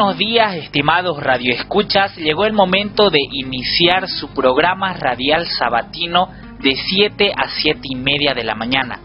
Buenos 0.00 0.16
días, 0.16 0.54
estimados 0.54 1.22
radioescuchas. 1.22 2.16
Llegó 2.16 2.46
el 2.46 2.54
momento 2.54 3.10
de 3.10 3.18
iniciar 3.32 4.08
su 4.08 4.28
programa 4.28 4.94
radial 4.94 5.46
sabatino 5.46 6.26
de 6.58 6.74
7 6.74 7.34
a 7.36 7.50
7 7.50 7.80
y 7.82 7.96
media 7.96 8.32
de 8.32 8.42
la 8.42 8.54
mañana. 8.54 8.98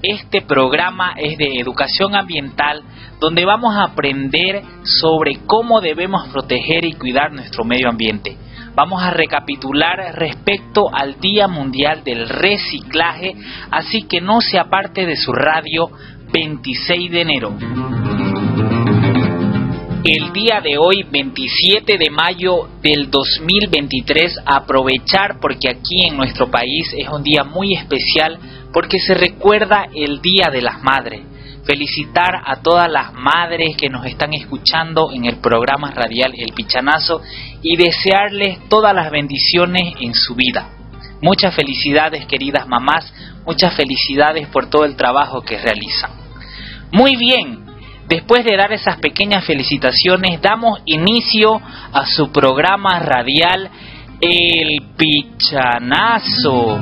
Este 0.00 0.42
programa 0.42 1.14
es 1.16 1.38
de 1.38 1.58
educación 1.58 2.14
ambiental 2.14 2.84
donde 3.18 3.44
vamos 3.44 3.74
a 3.74 3.82
aprender 3.82 4.62
sobre 4.84 5.40
cómo 5.44 5.80
debemos 5.80 6.28
proteger 6.28 6.84
y 6.84 6.92
cuidar 6.92 7.32
nuestro 7.32 7.64
medio 7.64 7.88
ambiente. 7.88 8.36
Vamos 8.76 9.02
a 9.02 9.10
recapitular 9.10 10.14
respecto 10.14 10.84
al 10.94 11.18
Día 11.18 11.48
Mundial 11.48 12.04
del 12.04 12.28
Reciclaje, 12.28 13.34
así 13.72 14.04
que 14.04 14.20
no 14.20 14.40
se 14.40 14.60
aparte 14.60 15.04
de 15.04 15.16
su 15.16 15.32
radio 15.32 15.90
26 16.32 17.10
de 17.10 17.20
enero 17.22 18.17
el 20.04 20.32
día 20.32 20.60
de 20.62 20.78
hoy, 20.78 21.04
27 21.10 21.98
de 21.98 22.10
mayo 22.10 22.68
del 22.80 23.10
2023, 23.10 24.38
aprovechar 24.46 25.40
porque 25.40 25.68
aquí 25.68 26.06
en 26.06 26.16
nuestro 26.16 26.50
país 26.50 26.94
es 26.96 27.08
un 27.08 27.22
día 27.22 27.42
muy 27.42 27.74
especial 27.74 28.38
porque 28.72 29.00
se 29.00 29.14
recuerda 29.14 29.88
el 29.92 30.20
Día 30.20 30.50
de 30.52 30.62
las 30.62 30.82
Madres. 30.82 31.22
Felicitar 31.64 32.42
a 32.46 32.62
todas 32.62 32.88
las 32.90 33.12
madres 33.12 33.76
que 33.76 33.90
nos 33.90 34.06
están 34.06 34.32
escuchando 34.34 35.10
en 35.12 35.24
el 35.26 35.38
programa 35.38 35.90
radial 35.90 36.32
El 36.38 36.54
Pichanazo 36.54 37.20
y 37.62 37.76
desearles 37.76 38.68
todas 38.68 38.94
las 38.94 39.10
bendiciones 39.10 39.94
en 40.00 40.14
su 40.14 40.34
vida. 40.34 40.70
Muchas 41.20 41.54
felicidades 41.54 42.24
queridas 42.26 42.68
mamás, 42.68 43.12
muchas 43.44 43.74
felicidades 43.74 44.46
por 44.48 44.70
todo 44.70 44.84
el 44.84 44.96
trabajo 44.96 45.42
que 45.42 45.58
realizan. 45.58 46.12
Muy 46.92 47.16
bien, 47.16 47.67
Después 48.08 48.42
de 48.42 48.56
dar 48.56 48.72
esas 48.72 48.96
pequeñas 49.00 49.44
felicitaciones, 49.44 50.40
damos 50.40 50.80
inicio 50.86 51.60
a 51.92 52.06
su 52.06 52.32
programa 52.32 52.98
radial 53.00 53.68
El 54.18 54.82
Pichanazo. 54.96 56.80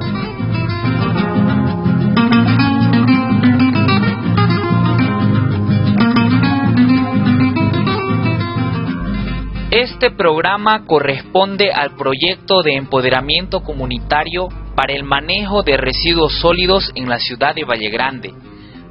Este 9.72 10.12
programa 10.12 10.84
corresponde 10.86 11.72
al 11.72 11.96
proyecto 11.96 12.62
de 12.62 12.76
empoderamiento 12.76 13.64
comunitario 13.64 14.46
para 14.76 14.92
el 14.92 15.02
manejo 15.02 15.64
de 15.64 15.76
residuos 15.76 16.38
sólidos 16.38 16.92
en 16.94 17.08
la 17.08 17.18
ciudad 17.18 17.52
de 17.52 17.64
Valle 17.64 17.90
Grande 17.90 18.32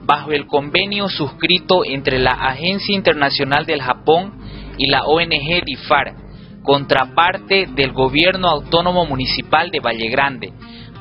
bajo 0.06 0.32
el 0.32 0.46
convenio 0.46 1.10
suscrito 1.10 1.84
entre 1.84 2.20
la 2.20 2.34
Agencia 2.34 2.96
Internacional 2.96 3.66
del 3.66 3.82
Japón 3.82 4.34
y 4.78 4.88
la 4.88 5.04
ONG 5.06 5.64
DIFAR, 5.66 6.16
contraparte 6.64 7.68
del 7.76 7.92
Gobierno 7.92 8.50
Autónomo 8.50 9.06
Municipal 9.06 9.72
de 9.72 9.80
Valle 9.80 10.10
Grande, 10.10 10.54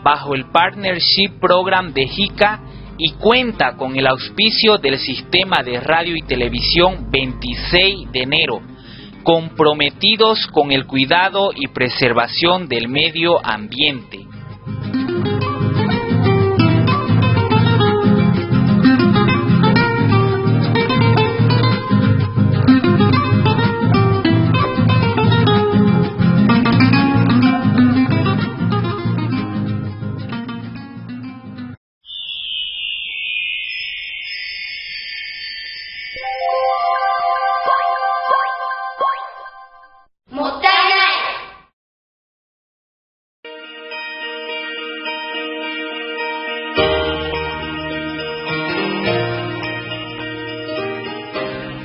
bajo 0.02 0.34
el 0.34 0.50
Partnership 0.50 1.40
Program 1.40 1.92
de 1.92 2.06
JICA 2.06 2.60
y 2.98 3.12
cuenta 3.12 3.76
con 3.76 3.96
el 3.96 4.06
auspicio 4.06 4.78
del 4.78 4.98
Sistema 4.98 5.62
de 5.62 5.80
Radio 5.80 6.16
y 6.16 6.22
Televisión 6.22 7.10
26 7.10 8.12
de 8.12 8.22
enero, 8.22 8.60
comprometidos 9.22 10.46
con 10.48 10.70
el 10.70 10.86
cuidado 10.86 11.50
y 11.54 11.68
preservación 11.68 12.68
del 12.68 12.88
medio 12.88 13.44
ambiente. 13.44 14.23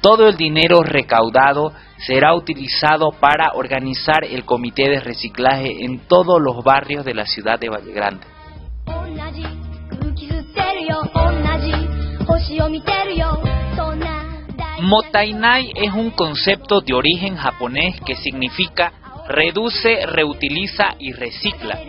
Todo 0.00 0.28
el 0.28 0.36
dinero 0.36 0.82
recaudado 0.82 1.72
será 1.98 2.34
utilizado 2.34 3.10
para 3.12 3.52
organizar 3.54 4.24
el 4.24 4.44
comité 4.44 4.88
de 4.88 5.00
reciclaje 5.00 5.84
en 5.84 6.06
todos 6.06 6.40
los 6.40 6.62
barrios 6.62 7.04
de 7.04 7.14
la 7.14 7.26
ciudad 7.26 7.58
de 7.58 7.68
Valle 7.68 7.92
Grande. 7.92 8.26
Motainai 14.80 15.72
es 15.74 15.92
un 15.92 16.10
concepto 16.12 16.80
de 16.80 16.94
origen 16.94 17.36
japonés 17.36 18.00
que 18.06 18.14
significa 18.14 18.92
reduce, 19.28 20.06
reutiliza 20.06 20.94
y 20.98 21.12
recicla. 21.12 21.80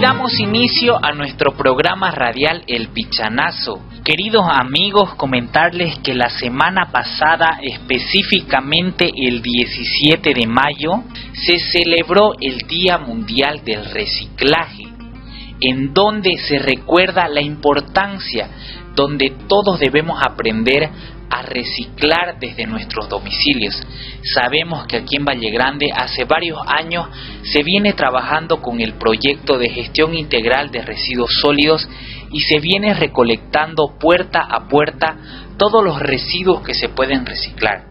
Damos 0.00 0.40
inicio 0.40 0.98
a 1.02 1.12
nuestro 1.12 1.52
programa 1.52 2.10
radial 2.10 2.64
El 2.66 2.88
Pichanazo. 2.88 3.80
Queridos 4.02 4.46
amigos, 4.50 5.14
comentarles 5.16 5.98
que 5.98 6.14
la 6.14 6.30
semana 6.30 6.90
pasada, 6.90 7.58
específicamente 7.62 9.10
el 9.14 9.42
17 9.42 10.32
de 10.32 10.46
mayo, 10.46 11.02
se 11.34 11.58
celebró 11.58 12.32
el 12.40 12.66
Día 12.66 12.96
Mundial 12.96 13.62
del 13.62 13.84
Reciclaje, 13.84 14.84
en 15.60 15.92
donde 15.92 16.38
se 16.38 16.58
recuerda 16.58 17.28
la 17.28 17.42
importancia, 17.42 18.48
donde 18.94 19.34
todos 19.48 19.78
debemos 19.78 20.18
aprender 20.22 20.88
a 21.30 21.42
reciclar 21.42 22.38
desde 22.38 22.66
nuestros 22.66 23.08
domicilios. 23.08 23.80
Sabemos 24.34 24.86
que 24.86 24.98
aquí 24.98 25.16
en 25.16 25.24
Valle 25.24 25.50
Grande 25.50 25.86
hace 25.94 26.24
varios 26.24 26.58
años 26.66 27.06
se 27.42 27.62
viene 27.62 27.92
trabajando 27.92 28.60
con 28.60 28.80
el 28.80 28.94
proyecto 28.94 29.56
de 29.56 29.70
gestión 29.70 30.14
integral 30.14 30.70
de 30.70 30.82
residuos 30.82 31.30
sólidos 31.40 31.88
y 32.32 32.40
se 32.40 32.60
viene 32.60 32.94
recolectando 32.94 33.96
puerta 33.98 34.40
a 34.40 34.68
puerta 34.68 35.16
todos 35.56 35.84
los 35.84 36.00
residuos 36.00 36.62
que 36.62 36.74
se 36.74 36.88
pueden 36.88 37.24
reciclar. 37.24 37.89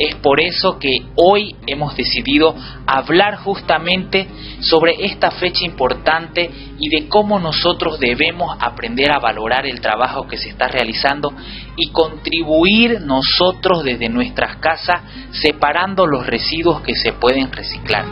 Es 0.00 0.14
por 0.14 0.40
eso 0.40 0.78
que 0.78 1.02
hoy 1.14 1.54
hemos 1.66 1.94
decidido 1.94 2.54
hablar 2.86 3.36
justamente 3.36 4.26
sobre 4.60 4.94
esta 4.98 5.30
fecha 5.30 5.62
importante 5.62 6.50
y 6.78 6.88
de 6.88 7.06
cómo 7.06 7.38
nosotros 7.38 8.00
debemos 8.00 8.56
aprender 8.60 9.12
a 9.12 9.18
valorar 9.18 9.66
el 9.66 9.82
trabajo 9.82 10.26
que 10.26 10.38
se 10.38 10.48
está 10.48 10.68
realizando 10.68 11.34
y 11.76 11.90
contribuir 11.90 13.02
nosotros 13.02 13.84
desde 13.84 14.08
nuestras 14.08 14.56
casas 14.56 15.02
separando 15.32 16.06
los 16.06 16.26
residuos 16.26 16.80
que 16.80 16.94
se 16.94 17.12
pueden 17.12 17.52
reciclar. 17.52 18.06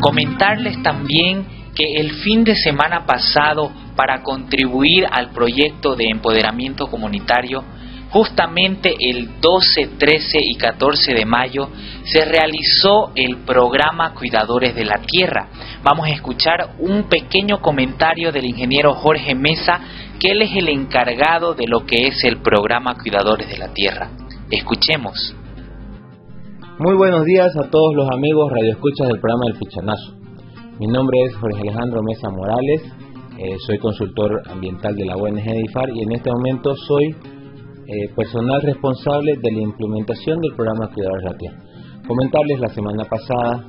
Comentarles 0.00 0.82
también 0.82 1.46
que 1.74 2.00
el 2.00 2.12
fin 2.12 2.42
de 2.44 2.56
semana 2.56 3.04
pasado, 3.06 3.70
para 3.96 4.22
contribuir 4.22 5.06
al 5.10 5.30
proyecto 5.30 5.94
de 5.94 6.08
empoderamiento 6.08 6.86
comunitario, 6.86 7.62
justamente 8.10 8.94
el 8.98 9.40
12, 9.40 9.96
13 9.98 10.38
y 10.42 10.54
14 10.56 11.14
de 11.14 11.24
mayo 11.24 11.68
se 12.04 12.24
realizó 12.24 13.12
el 13.14 13.38
programa 13.38 14.14
Cuidadores 14.14 14.74
de 14.74 14.84
la 14.84 14.98
Tierra. 14.98 15.48
Vamos 15.82 16.06
a 16.06 16.10
escuchar 16.10 16.74
un 16.78 17.04
pequeño 17.08 17.60
comentario 17.60 18.32
del 18.32 18.46
ingeniero 18.46 18.94
Jorge 18.94 19.34
Mesa, 19.34 19.80
que 20.18 20.32
él 20.32 20.42
es 20.42 20.56
el 20.56 20.68
encargado 20.68 21.54
de 21.54 21.66
lo 21.68 21.86
que 21.86 22.08
es 22.08 22.24
el 22.24 22.38
programa 22.38 22.94
Cuidadores 22.94 23.48
de 23.48 23.58
la 23.58 23.72
Tierra. 23.72 24.10
Escuchemos. 24.50 25.36
Muy 26.80 26.96
buenos 26.96 27.26
días 27.26 27.54
a 27.62 27.68
todos 27.68 27.94
los 27.94 28.08
amigos 28.10 28.50
radioescuchas 28.50 29.08
del 29.08 29.20
programa 29.20 29.44
El 29.48 29.58
Pichanazo. 29.58 30.16
Mi 30.78 30.86
nombre 30.86 31.18
es 31.26 31.36
Jorge 31.36 31.60
Alejandro 31.60 32.00
Mesa 32.02 32.30
Morales, 32.30 32.80
eh, 33.36 33.54
soy 33.66 33.76
consultor 33.76 34.40
ambiental 34.48 34.96
de 34.96 35.04
la 35.04 35.14
ONG 35.14 35.44
DIFAR 35.44 35.90
y 35.90 36.04
en 36.04 36.12
este 36.12 36.32
momento 36.32 36.74
soy 36.88 37.04
eh, 37.04 38.08
personal 38.16 38.62
responsable 38.62 39.36
de 39.42 39.52
la 39.52 39.60
implementación 39.60 40.40
del 40.40 40.54
programa 40.56 40.88
la 40.88 41.36
Tierra. 41.36 41.62
Comentarles 42.08 42.58
la 42.60 42.68
semana 42.68 43.04
pasada, 43.04 43.62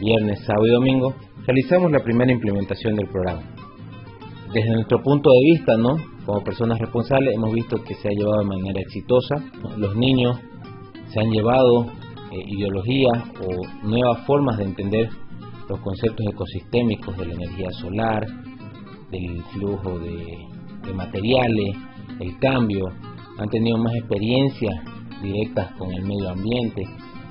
viernes, 0.00 0.38
sábado 0.46 0.68
y 0.68 0.74
domingo, 0.74 1.12
realizamos 1.44 1.90
la 1.90 2.04
primera 2.04 2.30
implementación 2.30 2.94
del 2.94 3.08
programa. 3.08 3.42
Desde 4.52 4.74
nuestro 4.74 5.02
punto 5.02 5.28
de 5.28 5.40
vista, 5.56 5.76
¿no? 5.76 5.96
como 6.24 6.44
personas 6.44 6.78
responsables, 6.78 7.34
hemos 7.34 7.52
visto 7.52 7.82
que 7.82 7.94
se 7.94 8.06
ha 8.06 8.12
llevado 8.12 8.42
de 8.42 8.46
manera 8.46 8.80
exitosa. 8.80 9.42
Los 9.76 9.96
niños 9.96 10.38
se 11.08 11.18
han 11.18 11.32
llevado 11.32 12.03
ideologías 12.46 13.22
o 13.40 13.86
nuevas 13.86 14.26
formas 14.26 14.58
de 14.58 14.64
entender 14.64 15.08
los 15.68 15.80
conceptos 15.80 16.26
ecosistémicos 16.30 17.16
de 17.16 17.26
la 17.26 17.34
energía 17.34 17.70
solar, 17.80 18.26
del 19.10 19.42
flujo 19.52 19.98
de, 19.98 20.92
materiales, 20.94 21.76
el 22.20 22.38
cambio, 22.38 22.84
han 23.38 23.48
tenido 23.48 23.78
más 23.78 23.94
experiencias 23.94 24.74
directas 25.22 25.72
con 25.78 25.90
el 25.92 26.02
medio 26.02 26.30
ambiente, 26.30 26.82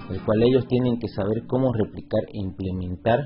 el 0.10 0.22
cual 0.24 0.42
ellos 0.44 0.68
tienen 0.68 0.98
que 1.00 1.08
saber 1.10 1.44
cómo 1.48 1.72
replicar 1.72 2.22
e 2.34 2.40
implementar 2.40 3.20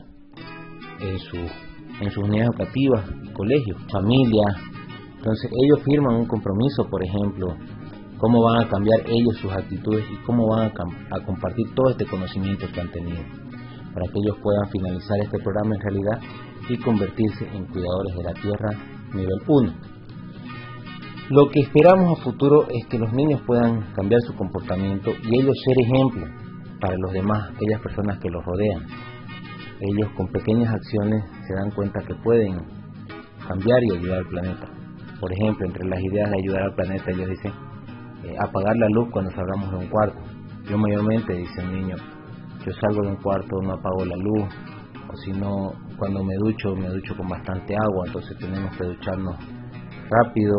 en, 0.99 1.17
su, 1.19 1.37
en 1.37 2.11
sus 2.11 2.23
unidades 2.23 2.49
educativas, 2.49 3.09
colegios, 3.33 3.81
familias. 3.89 4.55
Entonces 5.17 5.49
ellos 5.63 5.83
firman 5.85 6.15
un 6.15 6.25
compromiso, 6.25 6.83
por 6.89 7.03
ejemplo, 7.03 7.55
cómo 8.17 8.43
van 8.43 8.65
a 8.65 8.69
cambiar 8.69 8.99
ellos 9.05 9.37
sus 9.41 9.51
actitudes 9.51 10.05
y 10.11 10.17
cómo 10.25 10.47
van 10.47 10.71
a, 10.71 11.25
compartir 11.25 11.73
todo 11.75 11.91
este 11.91 12.05
conocimiento 12.05 12.65
que 12.73 12.81
han 12.81 12.91
tenido, 12.91 13.23
para 13.93 14.05
que 14.07 14.19
ellos 14.23 14.37
puedan 14.41 14.69
finalizar 14.69 15.17
este 15.23 15.39
programa 15.39 15.75
en 15.75 15.81
realidad 15.81 16.19
y 16.69 16.77
convertirse 16.77 17.47
en 17.53 17.65
cuidadores 17.65 18.15
de 18.15 18.23
la 18.23 18.33
tierra 18.33 18.69
nivel 19.13 19.39
1. 19.47 19.73
Lo 21.29 21.49
que 21.49 21.59
esperamos 21.59 22.17
a 22.17 22.23
futuro 22.23 22.67
es 22.69 22.87
que 22.87 22.97
los 22.97 23.11
niños 23.11 23.41
puedan 23.45 23.93
cambiar 23.93 24.21
su 24.21 24.33
comportamiento 24.35 25.11
y 25.23 25.39
ellos 25.39 25.55
ser 25.65 25.75
ejemplo 25.83 26.25
para 26.79 26.95
los 26.97 27.11
demás, 27.11 27.51
aquellas 27.53 27.81
personas 27.81 28.17
que 28.19 28.29
los 28.29 28.43
rodean. 28.45 28.87
Ellos 29.79 30.09
con 30.15 30.27
pequeñas 30.29 30.73
acciones 30.73 31.23
se 31.47 31.53
dan 31.53 31.71
cuenta 31.71 31.99
que 32.07 32.15
pueden 32.15 32.57
cambiar 33.47 33.83
y 33.83 33.97
ayudar 33.97 34.19
al 34.19 34.27
planeta. 34.27 34.67
Por 35.19 35.31
ejemplo, 35.33 35.65
entre 35.67 35.85
las 35.85 35.99
ideas 35.99 36.31
de 36.31 36.37
ayudar 36.37 36.63
al 36.63 36.75
planeta, 36.75 37.11
ellos 37.11 37.29
dicen, 37.29 37.51
eh, 38.23 38.35
apagar 38.39 38.75
la 38.75 38.87
luz 38.89 39.09
cuando 39.11 39.31
salgamos 39.31 39.71
de 39.71 39.77
un 39.77 39.87
cuarto. 39.87 40.19
Yo 40.69 40.77
mayormente, 40.77 41.33
dice 41.33 41.61
el 41.61 41.73
niño, 41.73 41.95
yo 42.65 42.71
salgo 42.81 43.03
de 43.03 43.09
un 43.09 43.21
cuarto, 43.21 43.61
no 43.61 43.73
apago 43.73 44.05
la 44.05 44.15
luz, 44.17 44.43
o 45.11 45.15
si 45.17 45.31
no, 45.31 45.71
cuando 45.97 46.23
me 46.23 46.35
ducho, 46.35 46.75
me 46.75 46.89
ducho 46.89 47.15
con 47.15 47.27
bastante 47.27 47.75
agua, 47.75 48.07
entonces 48.07 48.37
tenemos 48.37 48.75
que 48.75 48.83
ducharnos 48.83 49.35
rápido, 50.09 50.55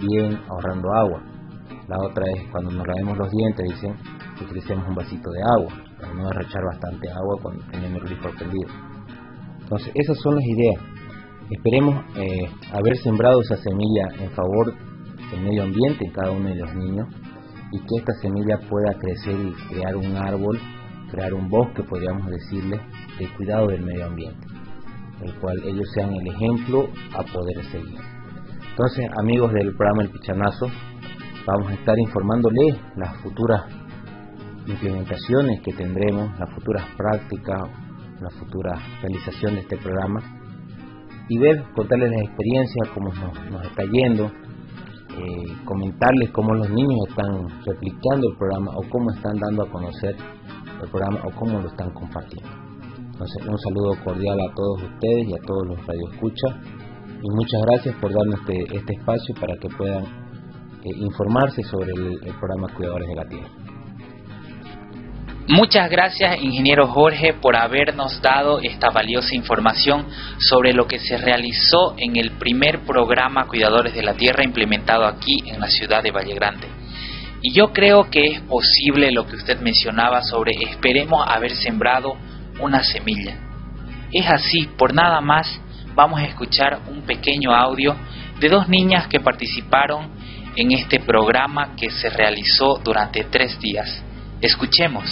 bien, 0.00 0.38
ahorrando 0.48 0.88
agua. 0.94 1.22
La 1.88 1.96
otra 1.98 2.24
es 2.36 2.50
cuando 2.50 2.70
nos 2.70 2.86
lavemos 2.86 3.18
los 3.18 3.30
dientes, 3.30 3.66
dicen, 3.68 3.94
que 4.38 4.44
utilicemos 4.44 4.88
un 4.88 4.94
vasito 4.94 5.30
de 5.30 5.42
agua, 5.42 5.72
para 6.00 6.14
no 6.14 6.26
derrochar 6.28 6.64
bastante 6.64 7.10
agua 7.10 7.36
cuando 7.42 7.64
tenemos 7.70 8.02
el 8.02 8.08
grifo 8.08 8.28
perdido. 8.38 8.70
Entonces, 9.60 9.92
esas 9.94 10.18
son 10.18 10.34
las 10.36 10.44
ideas. 10.44 10.82
Esperemos 11.50 12.04
eh, 12.16 12.48
haber 12.72 12.96
sembrado 12.98 13.40
esa 13.42 13.56
semilla 13.56 14.08
en 14.18 14.30
favor 14.30 14.72
el 15.32 15.42
medio 15.42 15.62
ambiente 15.64 16.04
en 16.04 16.12
cada 16.12 16.30
uno 16.30 16.48
de 16.48 16.56
los 16.56 16.74
niños 16.74 17.08
y 17.72 17.78
que 17.78 17.96
esta 17.98 18.12
semilla 18.20 18.58
pueda 18.68 18.92
crecer 18.98 19.36
y 19.40 19.52
crear 19.68 19.96
un 19.96 20.16
árbol, 20.16 20.58
crear 21.10 21.34
un 21.34 21.48
bosque, 21.48 21.82
podríamos 21.82 22.26
decirle, 22.28 22.80
de 23.18 23.28
cuidado 23.36 23.68
del 23.68 23.82
medio 23.82 24.06
ambiente, 24.06 24.46
el 25.22 25.34
cual 25.36 25.56
ellos 25.64 25.86
sean 25.94 26.12
el 26.14 26.26
ejemplo 26.26 26.88
a 27.14 27.22
poder 27.22 27.64
seguir. 27.70 27.98
Entonces, 28.70 29.06
amigos 29.18 29.52
del 29.52 29.74
programa 29.76 30.02
El 30.02 30.10
Pichanazo, 30.10 30.66
vamos 31.46 31.70
a 31.70 31.74
estar 31.74 31.98
informándoles 31.98 32.76
las 32.96 33.16
futuras 33.18 33.62
implementaciones 34.66 35.60
que 35.62 35.72
tendremos, 35.72 36.38
las 36.38 36.50
futuras 36.54 36.84
prácticas, 36.96 37.62
la 38.20 38.30
futura 38.30 38.78
realización 39.00 39.54
de 39.54 39.60
este 39.60 39.76
programa 39.78 40.20
y 41.28 41.38
ver, 41.38 41.62
contarles 41.74 42.10
las 42.10 42.22
experiencias, 42.22 42.88
cómo 42.92 43.12
nos, 43.12 43.50
nos 43.50 43.64
está 43.64 43.84
yendo, 43.84 44.30
eh, 45.18 45.56
comentarles 45.64 46.30
cómo 46.32 46.54
los 46.54 46.70
niños 46.70 46.98
están 47.08 47.48
replicando 47.64 48.28
el 48.30 48.36
programa 48.38 48.70
o 48.76 48.82
cómo 48.90 49.10
están 49.10 49.36
dando 49.38 49.64
a 49.64 49.70
conocer 49.70 50.16
el 50.82 50.90
programa 50.90 51.20
o 51.24 51.30
cómo 51.38 51.60
lo 51.60 51.68
están 51.68 51.90
compartiendo. 51.92 52.50
Entonces, 52.96 53.46
un 53.46 53.58
saludo 53.58 54.04
cordial 54.04 54.38
a 54.40 54.54
todos 54.54 54.82
ustedes 54.82 55.28
y 55.28 55.34
a 55.34 55.46
todos 55.46 55.66
los 55.68 55.86
radioescuchas 55.86 56.54
y 57.22 57.30
muchas 57.36 57.60
gracias 57.66 57.94
por 58.00 58.12
darnos 58.12 58.40
este, 58.40 58.76
este 58.76 58.94
espacio 58.94 59.34
para 59.38 59.54
que 59.56 59.68
puedan 59.76 60.04
eh, 60.04 60.96
informarse 60.96 61.62
sobre 61.64 61.92
el 61.92 62.34
programa 62.38 62.68
Cuidadores 62.74 63.08
de 63.08 63.14
la 63.14 63.28
Tierra. 63.28 63.69
Muchas 65.48 65.90
gracias, 65.90 66.40
ingeniero 66.40 66.86
Jorge, 66.86 67.32
por 67.32 67.56
habernos 67.56 68.22
dado 68.22 68.60
esta 68.60 68.90
valiosa 68.90 69.34
información 69.34 70.06
sobre 70.38 70.72
lo 70.72 70.86
que 70.86 70.98
se 70.98 71.16
realizó 71.16 71.94
en 71.96 72.16
el 72.16 72.32
primer 72.32 72.80
programa 72.80 73.46
Cuidadores 73.46 73.94
de 73.94 74.02
la 74.02 74.14
Tierra 74.14 74.44
implementado 74.44 75.06
aquí 75.06 75.42
en 75.46 75.58
la 75.58 75.66
ciudad 75.66 76.02
de 76.02 76.12
Valle 76.12 76.34
Grande. 76.34 76.68
Y 77.42 77.52
yo 77.52 77.72
creo 77.72 78.10
que 78.10 78.26
es 78.26 78.40
posible 78.42 79.10
lo 79.10 79.26
que 79.26 79.36
usted 79.36 79.60
mencionaba 79.60 80.22
sobre 80.22 80.52
esperemos 80.68 81.26
haber 81.26 81.52
sembrado 81.56 82.16
una 82.60 82.84
semilla. 82.84 83.36
Es 84.12 84.26
así, 84.28 84.68
por 84.76 84.94
nada 84.94 85.20
más, 85.20 85.60
vamos 85.94 86.20
a 86.20 86.24
escuchar 86.24 86.80
un 86.88 87.02
pequeño 87.02 87.54
audio 87.54 87.96
de 88.38 88.48
dos 88.48 88.68
niñas 88.68 89.08
que 89.08 89.20
participaron 89.20 90.10
en 90.54 90.72
este 90.72 91.00
programa 91.00 91.74
que 91.76 91.90
se 91.90 92.10
realizó 92.10 92.78
durante 92.84 93.24
tres 93.24 93.58
días. 93.58 94.04
Escuchemos. 94.42 95.04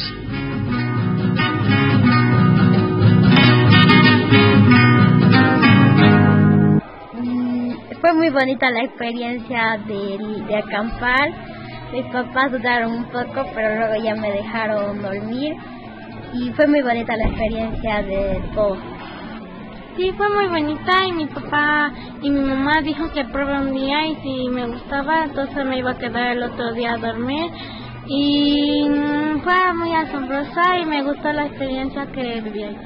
Fue 8.01 8.13
muy 8.15 8.31
bonita 8.31 8.71
la 8.71 8.85
experiencia 8.85 9.79
de, 9.87 10.45
de 10.49 10.57
acampar. 10.57 11.29
Mis 11.93 12.07
papás 12.07 12.53
dudaron 12.53 12.93
un 12.93 13.05
poco, 13.05 13.45
pero 13.55 13.77
luego 13.77 14.03
ya 14.03 14.15
me 14.15 14.33
dejaron 14.33 15.03
dormir. 15.03 15.57
Y 16.33 16.51
fue 16.53 16.67
muy 16.67 16.81
bonita 16.81 17.15
la 17.15 17.25
experiencia 17.25 18.03
de 18.03 18.41
todo. 18.55 18.79
Sí, 19.99 20.11
fue 20.17 20.29
muy 20.31 20.47
bonita 20.47 21.07
y 21.07 21.13
mi 21.13 21.27
papá 21.27 21.93
y 22.23 22.31
mi 22.31 22.41
mamá 22.41 22.81
dijo 22.81 23.13
que 23.13 23.25
pruebe 23.27 23.61
un 23.61 23.73
día 23.73 24.07
y 24.07 24.15
si 24.23 24.49
me 24.49 24.67
gustaba, 24.69 25.25
entonces 25.25 25.67
me 25.67 25.79
iba 25.79 25.91
a 25.91 25.99
quedar 25.99 26.37
el 26.37 26.45
otro 26.45 26.73
día 26.73 26.95
a 26.95 26.99
dormir 26.99 27.51
y 28.09 28.85
fue 29.45 29.75
muy 29.75 29.95
asombrosa 29.95 30.79
y 30.81 30.87
me 30.87 31.03
gustó 31.03 31.33
la 31.33 31.47
experiencia 31.47 32.07
que 32.07 32.41
viví. 32.41 32.77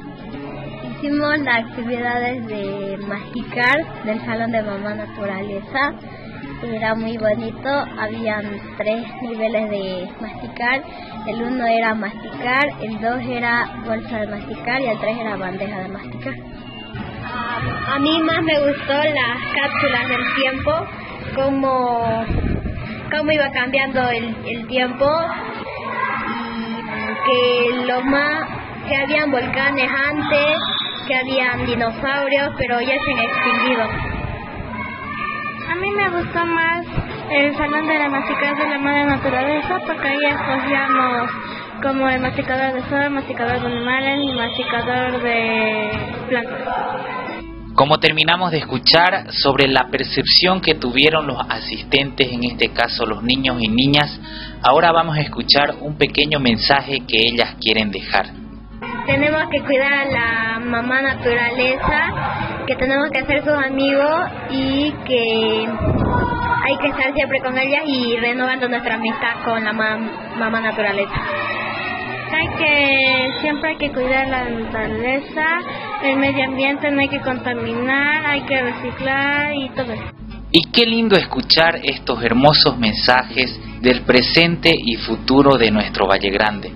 Hicimos 0.90 1.38
las 1.38 1.64
actividades 1.64 2.46
de 2.46 2.98
Magicar 3.06 4.04
del 4.04 4.20
Salón 4.24 4.52
de 4.52 4.62
Mamá 4.62 4.94
Naturaleza 4.94 5.94
era 6.70 6.94
muy 6.94 7.16
bonito, 7.16 7.68
habían 7.98 8.44
tres 8.76 9.04
niveles 9.20 9.70
de 9.70 10.08
masticar, 10.20 10.82
el 11.26 11.42
uno 11.42 11.66
era 11.66 11.94
masticar, 11.94 12.64
el 12.80 13.00
dos 13.00 13.20
era 13.26 13.68
bolsa 13.84 14.20
de 14.20 14.26
masticar 14.28 14.80
y 14.80 14.86
el 14.86 14.98
tres 14.98 15.18
era 15.18 15.36
bandeja 15.36 15.80
de 15.80 15.88
masticar. 15.88 16.34
A 17.88 17.98
mí 17.98 18.22
más 18.22 18.42
me 18.42 18.60
gustó 18.60 18.92
las 18.92 19.38
cápsulas 19.54 20.08
del 20.08 20.34
tiempo, 20.36 20.72
cómo, 21.34 22.24
cómo 23.12 23.30
iba 23.30 23.50
cambiando 23.50 24.08
el, 24.08 24.36
el 24.46 24.66
tiempo 24.66 25.06
y 26.36 26.72
que 27.24 27.86
lo 27.86 28.00
más 28.02 28.48
que 28.88 28.96
habían 28.96 29.30
volcanes 29.30 29.90
antes, 30.08 30.56
que 31.06 31.14
habían 31.14 31.66
dinosaurios, 31.66 32.50
pero 32.58 32.80
ya 32.80 32.94
se 32.94 33.12
han 33.12 33.18
extinguido. 33.20 33.84
A 35.70 35.74
mí 35.76 35.90
me 35.92 36.08
gustó 36.10 36.46
más 36.46 36.86
el 37.30 37.56
salón 37.56 37.86
de 37.86 37.98
la 37.98 38.08
masticadora 38.08 38.64
de 38.64 38.70
la 38.70 38.78
madre 38.78 39.04
naturaleza 39.04 39.78
porque 39.86 40.08
ahí 40.08 40.24
escogíamos 40.24 41.30
como 41.82 42.08
el 42.08 42.20
masticador 42.20 42.74
de 42.74 42.82
sol, 42.88 43.10
masticador 43.10 43.60
de 43.60 43.66
animales 43.66 44.20
y 44.22 44.32
masticador 44.36 45.22
de 45.22 45.90
plantas. 46.28 47.21
Como 47.74 47.98
terminamos 47.98 48.50
de 48.50 48.58
escuchar 48.58 49.32
sobre 49.32 49.66
la 49.66 49.88
percepción 49.90 50.60
que 50.60 50.74
tuvieron 50.74 51.26
los 51.26 51.38
asistentes, 51.48 52.30
en 52.30 52.44
este 52.44 52.68
caso 52.68 53.06
los 53.06 53.22
niños 53.22 53.56
y 53.62 53.68
niñas, 53.68 54.20
ahora 54.62 54.92
vamos 54.92 55.16
a 55.16 55.22
escuchar 55.22 55.76
un 55.80 55.96
pequeño 55.96 56.38
mensaje 56.38 57.00
que 57.08 57.16
ellas 57.16 57.56
quieren 57.60 57.90
dejar. 57.90 58.26
Tenemos 59.06 59.48
que 59.50 59.60
cuidar 59.62 59.92
a 59.92 60.04
la 60.04 60.58
mamá 60.60 61.00
naturaleza, 61.00 62.64
que 62.66 62.76
tenemos 62.76 63.08
que 63.10 63.24
ser 63.24 63.42
sus 63.42 63.54
amigos 63.54 64.20
y 64.50 64.92
que 65.06 65.66
hay 66.64 66.76
que 66.76 66.88
estar 66.88 67.14
siempre 67.14 67.40
con 67.40 67.56
ellas 67.56 67.82
y 67.86 68.16
renovando 68.18 68.68
nuestra 68.68 68.96
amistad 68.96 69.44
con 69.44 69.64
la 69.64 69.72
mamá 69.72 70.60
naturaleza 70.60 71.61
que 72.50 73.40
siempre 73.40 73.70
hay 73.70 73.76
que 73.76 73.90
cuidar 73.90 74.28
la 74.28 74.44
naturaleza, 74.44 75.44
el 76.02 76.16
medio 76.16 76.44
ambiente 76.44 76.90
no 76.90 77.00
hay 77.00 77.08
que 77.08 77.20
contaminar, 77.20 78.26
hay 78.26 78.42
que 78.42 78.60
reciclar 78.62 79.54
y 79.54 79.68
todo 79.70 79.92
eso. 79.92 80.04
Y 80.50 80.70
qué 80.70 80.84
lindo 80.84 81.16
escuchar 81.16 81.80
estos 81.82 82.22
hermosos 82.22 82.76
mensajes 82.78 83.58
del 83.80 84.02
presente 84.02 84.72
y 84.76 84.96
futuro 84.96 85.56
de 85.56 85.70
nuestro 85.70 86.06
Valle 86.06 86.30
Grande. 86.30 86.72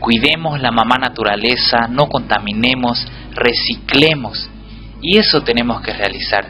Cuidemos 0.00 0.60
la 0.60 0.72
mamá 0.72 0.98
naturaleza, 0.98 1.86
no 1.88 2.08
contaminemos, 2.08 3.06
reciclemos. 3.34 4.50
Y 5.00 5.18
eso 5.18 5.42
tenemos 5.42 5.80
que 5.82 5.92
realizar, 5.92 6.46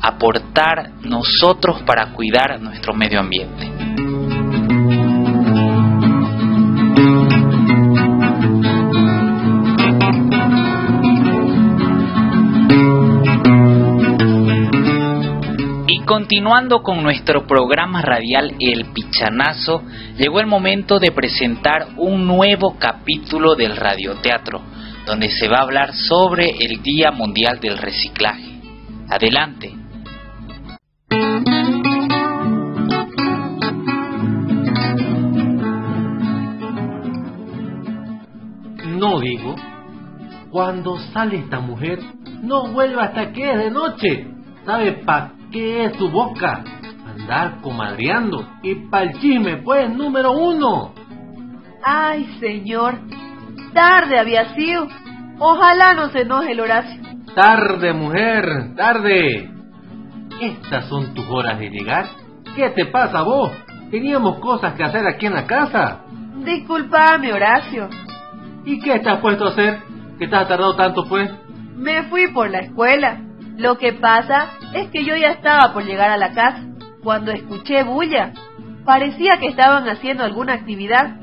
aportar 0.00 0.92
nosotros 1.02 1.82
para 1.82 2.12
cuidar 2.12 2.60
nuestro 2.60 2.94
medio 2.94 3.18
ambiente. 3.18 3.91
Continuando 16.32 16.82
con 16.82 17.02
nuestro 17.02 17.46
programa 17.46 18.00
radial 18.00 18.54
El 18.58 18.86
Pichanazo, 18.86 19.82
llegó 20.16 20.40
el 20.40 20.46
momento 20.46 20.98
de 20.98 21.12
presentar 21.12 21.88
un 21.98 22.26
nuevo 22.26 22.78
capítulo 22.78 23.54
del 23.54 23.76
radioteatro, 23.76 24.62
donde 25.04 25.28
se 25.28 25.46
va 25.46 25.58
a 25.58 25.62
hablar 25.64 25.92
sobre 25.92 26.48
el 26.64 26.82
Día 26.82 27.10
Mundial 27.10 27.60
del 27.60 27.76
Reciclaje. 27.76 28.62
Adelante. 29.10 29.74
No 38.86 39.20
digo, 39.20 39.54
cuando 40.50 40.98
sale 41.12 41.40
esta 41.40 41.60
mujer, 41.60 41.98
no 42.42 42.72
vuelva 42.72 43.02
hasta 43.04 43.32
que 43.32 43.50
es 43.50 43.58
de 43.58 43.70
noche. 43.70 44.41
¿Sabe 44.64 44.92
pa' 45.04 45.32
¿Qué 45.52 45.84
es 45.84 45.96
su 45.96 46.08
boca? 46.08 46.64
Andar 47.06 47.60
comadreando. 47.60 48.48
Y 48.62 48.74
pa'l 48.88 49.12
chisme, 49.20 49.58
pues, 49.58 49.90
número 49.94 50.32
uno. 50.32 50.94
Ay, 51.84 52.24
señor. 52.40 52.98
Tarde 53.74 54.18
había 54.18 54.54
sido. 54.54 54.88
Ojalá 55.38 55.92
no 55.94 56.08
se 56.08 56.22
enoje 56.22 56.52
el 56.52 56.60
Horacio. 56.60 57.02
Tarde, 57.34 57.92
mujer, 57.92 58.74
tarde. 58.76 59.50
¿Estas 60.40 60.86
son 60.86 61.12
tus 61.12 61.28
horas 61.28 61.58
de 61.58 61.68
llegar? 61.68 62.06
¿Qué 62.56 62.70
te 62.70 62.86
pasa 62.86 63.22
vos? 63.22 63.52
Teníamos 63.90 64.38
cosas 64.38 64.74
que 64.74 64.84
hacer 64.84 65.06
aquí 65.06 65.26
en 65.26 65.34
la 65.34 65.46
casa. 65.46 66.00
Disculpame, 66.44 67.32
Horacio. 67.32 67.88
¿Y 68.64 68.80
qué 68.80 68.94
estás 68.94 69.18
puesto 69.20 69.44
a 69.44 69.48
hacer? 69.50 69.80
¿Qué 70.18 70.28
te 70.28 70.36
has 70.36 70.48
tardado 70.48 70.76
tanto, 70.76 71.06
pues? 71.08 71.30
Me 71.76 72.04
fui 72.04 72.28
por 72.32 72.50
la 72.50 72.60
escuela. 72.60 73.20
Lo 73.56 73.78
que 73.78 73.92
pasa 73.92 74.50
es 74.74 74.88
que 74.90 75.04
yo 75.04 75.16
ya 75.16 75.30
estaba 75.32 75.72
por 75.72 75.84
llegar 75.84 76.10
a 76.10 76.16
la 76.16 76.32
casa 76.32 76.62
cuando 77.02 77.32
escuché 77.32 77.82
bulla. 77.82 78.32
Parecía 78.84 79.32
que 79.40 79.48
estaban 79.48 79.88
haciendo 79.88 80.24
alguna 80.24 80.54
actividad. 80.54 81.16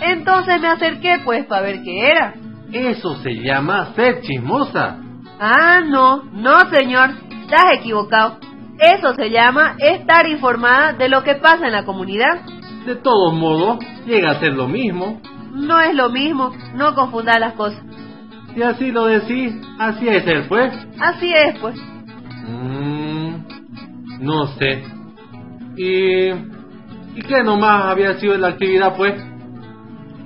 Entonces 0.00 0.60
me 0.60 0.68
acerqué 0.68 1.20
pues 1.24 1.46
para 1.46 1.62
ver 1.62 1.82
qué 1.82 2.10
era. 2.10 2.34
Eso 2.72 3.16
se 3.16 3.34
llama 3.34 3.92
ser 3.94 4.22
chismosa. 4.22 4.98
Ah, 5.38 5.80
no, 5.84 6.22
no 6.22 6.70
señor, 6.70 7.10
estás 7.42 7.64
equivocado. 7.74 8.38
Eso 8.78 9.14
se 9.14 9.30
llama 9.30 9.76
estar 9.78 10.26
informada 10.26 10.94
de 10.94 11.08
lo 11.08 11.22
que 11.22 11.34
pasa 11.34 11.66
en 11.66 11.72
la 11.72 11.84
comunidad. 11.84 12.42
De 12.86 12.96
todos 12.96 13.34
modos, 13.34 13.78
llega 14.06 14.32
a 14.32 14.40
ser 14.40 14.54
lo 14.54 14.66
mismo. 14.66 15.20
No 15.52 15.80
es 15.80 15.94
lo 15.94 16.08
mismo, 16.08 16.50
no 16.74 16.94
confundas 16.94 17.38
las 17.38 17.52
cosas. 17.52 17.82
Si 18.54 18.62
así 18.62 18.90
lo 18.90 19.06
decís, 19.06 19.54
así 19.78 20.08
es 20.08 20.26
el 20.26 20.46
pues. 20.46 20.72
Así 21.00 21.32
es, 21.32 21.58
pues. 21.58 21.76
Mm, 22.46 23.34
no 24.20 24.46
sé. 24.58 24.84
¿Y, 25.76 26.30
¿Y 27.14 27.22
qué 27.26 27.42
nomás 27.42 27.86
había 27.86 28.14
sido 28.14 28.36
la 28.36 28.48
actividad, 28.48 28.94
pues? 28.96 29.14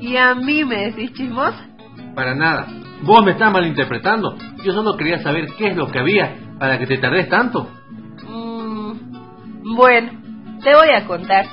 ¿Y 0.01 0.17
a 0.17 0.35
mí 0.35 0.65
me 0.65 0.87
decís 0.87 1.13
chismosa? 1.13 1.67
Para 2.15 2.35
nada. 2.35 2.67
Vos 3.03 3.25
me 3.25 3.33
estás 3.33 3.53
malinterpretando. 3.53 4.37
Yo 4.65 4.73
solo 4.73 4.97
quería 4.97 5.23
saber 5.23 5.47
qué 5.57 5.69
es 5.69 5.77
lo 5.77 5.87
que 5.89 5.99
había 5.99 6.37
para 6.59 6.79
que 6.79 6.87
te 6.87 6.99
tardes 6.99 7.29
tanto. 7.29 7.69
Mm, 8.29 8.93
bueno, 9.77 10.11
te 10.63 10.75
voy 10.75 10.89
a 10.95 11.07
contar. 11.07 11.47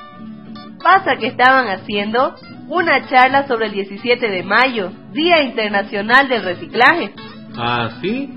Pasa 0.82 1.18
que 1.18 1.28
estaban 1.28 1.68
haciendo 1.68 2.36
una 2.74 3.08
charla 3.08 3.48
sobre 3.48 3.68
el 3.68 3.74
17 3.74 4.28
de 4.28 4.42
mayo, 4.42 4.92
Día 5.12 5.44
Internacional 5.44 6.28
del 6.28 6.44
Reciclaje. 6.44 7.14
¿Ah, 7.56 7.92
sí? 8.02 8.34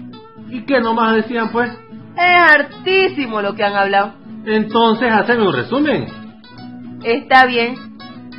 ¿Y 0.50 0.60
qué 0.66 0.78
nomás 0.80 1.16
decían, 1.16 1.50
pues? 1.50 1.70
Es 1.70 2.54
hartísimo 2.54 3.40
lo 3.40 3.54
que 3.54 3.64
han 3.64 3.74
hablado. 3.74 4.12
Entonces, 4.44 5.10
haceme 5.10 5.42
un 5.42 5.54
resumen. 5.54 6.06
Está 7.02 7.46
bien. 7.46 7.76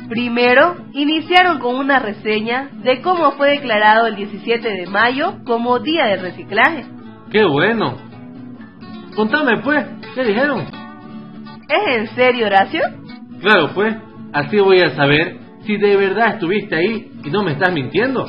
Primero, 0.08 0.76
iniciaron 0.92 1.58
con 1.58 1.74
una 1.74 1.98
reseña 1.98 2.70
de 2.84 3.02
cómo 3.02 3.32
fue 3.32 3.50
declarado 3.50 4.06
el 4.06 4.14
17 4.14 4.68
de 4.68 4.86
mayo 4.86 5.38
como 5.44 5.80
Día 5.80 6.06
del 6.06 6.20
Reciclaje. 6.20 6.86
¡Qué 7.30 7.44
bueno! 7.44 7.96
Contame, 9.16 9.60
pues, 9.62 9.84
¿qué 10.14 10.22
dijeron? 10.22 10.60
¿Es 11.68 11.96
en 11.96 12.14
serio, 12.14 12.46
Horacio? 12.46 12.82
Claro, 13.40 13.72
pues, 13.74 13.96
así 14.32 14.60
voy 14.60 14.80
a 14.80 14.94
saber 14.94 15.47
si 15.68 15.76
de 15.76 15.98
verdad 15.98 16.36
estuviste 16.36 16.74
ahí 16.74 17.12
y 17.22 17.30
no 17.30 17.42
me 17.42 17.52
estás 17.52 17.70
mintiendo. 17.74 18.24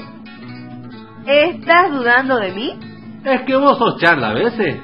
¿Estás 1.26 1.90
dudando 1.90 2.36
de 2.36 2.52
mí? 2.52 2.74
Es 3.24 3.44
que 3.44 3.56
vos 3.56 3.78
sos 3.78 3.98
charla 4.02 4.32
a 4.32 4.34
veces. 4.34 4.82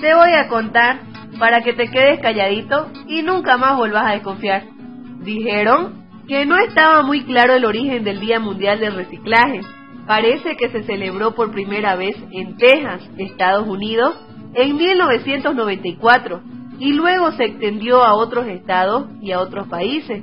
Te 0.00 0.14
voy 0.14 0.32
a 0.32 0.46
contar 0.46 1.00
para 1.40 1.62
que 1.62 1.72
te 1.72 1.90
quedes 1.90 2.20
calladito 2.20 2.86
y 3.08 3.22
nunca 3.22 3.56
más 3.56 3.76
vuelvas 3.76 4.06
a 4.06 4.12
desconfiar. 4.12 4.62
Dijeron 5.24 6.04
que 6.28 6.46
no 6.46 6.56
estaba 6.58 7.02
muy 7.02 7.24
claro 7.24 7.54
el 7.54 7.64
origen 7.64 8.04
del 8.04 8.20
Día 8.20 8.38
Mundial 8.38 8.78
del 8.78 8.94
Reciclaje. 8.94 9.62
Parece 10.06 10.56
que 10.56 10.68
se 10.68 10.84
celebró 10.84 11.34
por 11.34 11.50
primera 11.50 11.96
vez 11.96 12.16
en 12.30 12.56
Texas, 12.58 13.10
Estados 13.18 13.66
Unidos, 13.66 14.14
en 14.54 14.76
1994 14.76 16.42
y 16.78 16.92
luego 16.92 17.32
se 17.32 17.46
extendió 17.46 18.04
a 18.04 18.14
otros 18.14 18.46
estados 18.46 19.08
y 19.20 19.32
a 19.32 19.40
otros 19.40 19.66
países 19.66 20.22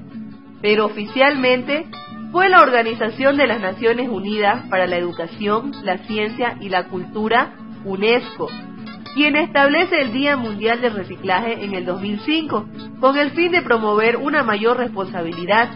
pero 0.61 0.85
oficialmente 0.85 1.85
fue 2.31 2.49
la 2.49 2.61
Organización 2.61 3.37
de 3.37 3.47
las 3.47 3.61
Naciones 3.61 4.09
Unidas 4.09 4.65
para 4.69 4.87
la 4.87 4.97
Educación, 4.97 5.71
la 5.83 5.99
Ciencia 5.99 6.57
y 6.59 6.69
la 6.69 6.89
Cultura, 6.89 7.53
UNESCO, 7.85 8.49
quien 9.15 9.37
establece 9.37 10.01
el 10.01 10.11
Día 10.11 10.35
Mundial 10.35 10.81
del 10.81 10.95
Reciclaje 10.95 11.63
en 11.63 11.73
el 11.73 11.85
2005, 11.85 12.65
con 12.99 13.17
el 13.17 13.31
fin 13.31 13.51
de 13.51 13.61
promover 13.61 14.17
una 14.17 14.43
mayor 14.43 14.77
responsabilidad, 14.77 15.69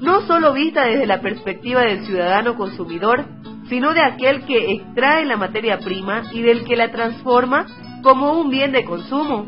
no 0.00 0.20
solo 0.26 0.52
vista 0.52 0.84
desde 0.84 1.06
la 1.06 1.22
perspectiva 1.22 1.80
del 1.80 2.04
ciudadano 2.04 2.56
consumidor, 2.56 3.24
sino 3.70 3.94
de 3.94 4.02
aquel 4.02 4.44
que 4.44 4.72
extrae 4.72 5.24
la 5.24 5.38
materia 5.38 5.78
prima 5.78 6.24
y 6.32 6.42
del 6.42 6.64
que 6.64 6.76
la 6.76 6.90
transforma 6.90 7.66
como 8.02 8.38
un 8.38 8.50
bien 8.50 8.72
de 8.72 8.84
consumo. 8.84 9.46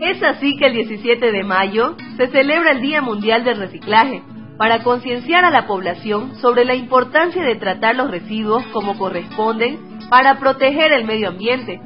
Es 0.00 0.22
así 0.22 0.56
que 0.56 0.66
el 0.66 0.72
17 0.72 1.30
de 1.30 1.44
mayo 1.44 1.94
se 2.16 2.28
celebra 2.28 2.72
el 2.72 2.80
Día 2.80 3.02
Mundial 3.02 3.44
del 3.44 3.58
Reciclaje, 3.58 4.22
para 4.56 4.82
concienciar 4.82 5.44
a 5.44 5.50
la 5.50 5.66
población 5.66 6.36
sobre 6.36 6.66
la 6.66 6.74
importancia 6.74 7.42
de 7.42 7.56
tratar 7.56 7.96
los 7.96 8.10
residuos 8.10 8.62
como 8.72 8.98
corresponden 8.98 9.78
para 10.10 10.38
proteger 10.38 10.92
el 10.92 11.06
medio 11.06 11.28
ambiente. 11.28 11.80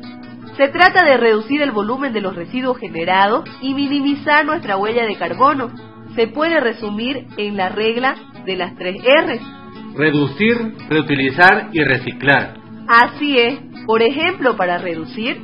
Se 0.56 0.68
trata 0.68 1.04
de 1.04 1.16
reducir 1.16 1.62
el 1.62 1.70
volumen 1.70 2.12
de 2.12 2.20
los 2.20 2.34
residuos 2.34 2.78
generados 2.78 3.48
y 3.60 3.74
minimizar 3.74 4.44
nuestra 4.44 4.76
huella 4.76 5.06
de 5.06 5.16
carbono. 5.16 5.70
Se 6.16 6.26
puede 6.26 6.58
resumir 6.58 7.26
en 7.36 7.56
la 7.56 7.68
regla 7.68 8.16
de 8.44 8.56
las 8.56 8.76
tres 8.76 8.96
R. 9.04 9.40
Reducir, 9.96 10.74
reutilizar 10.88 11.70
y 11.72 11.80
reciclar. 11.82 12.54
Así 12.88 13.38
es. 13.38 13.58
Por 13.86 14.02
ejemplo, 14.02 14.56
para 14.56 14.78
reducir, 14.78 15.40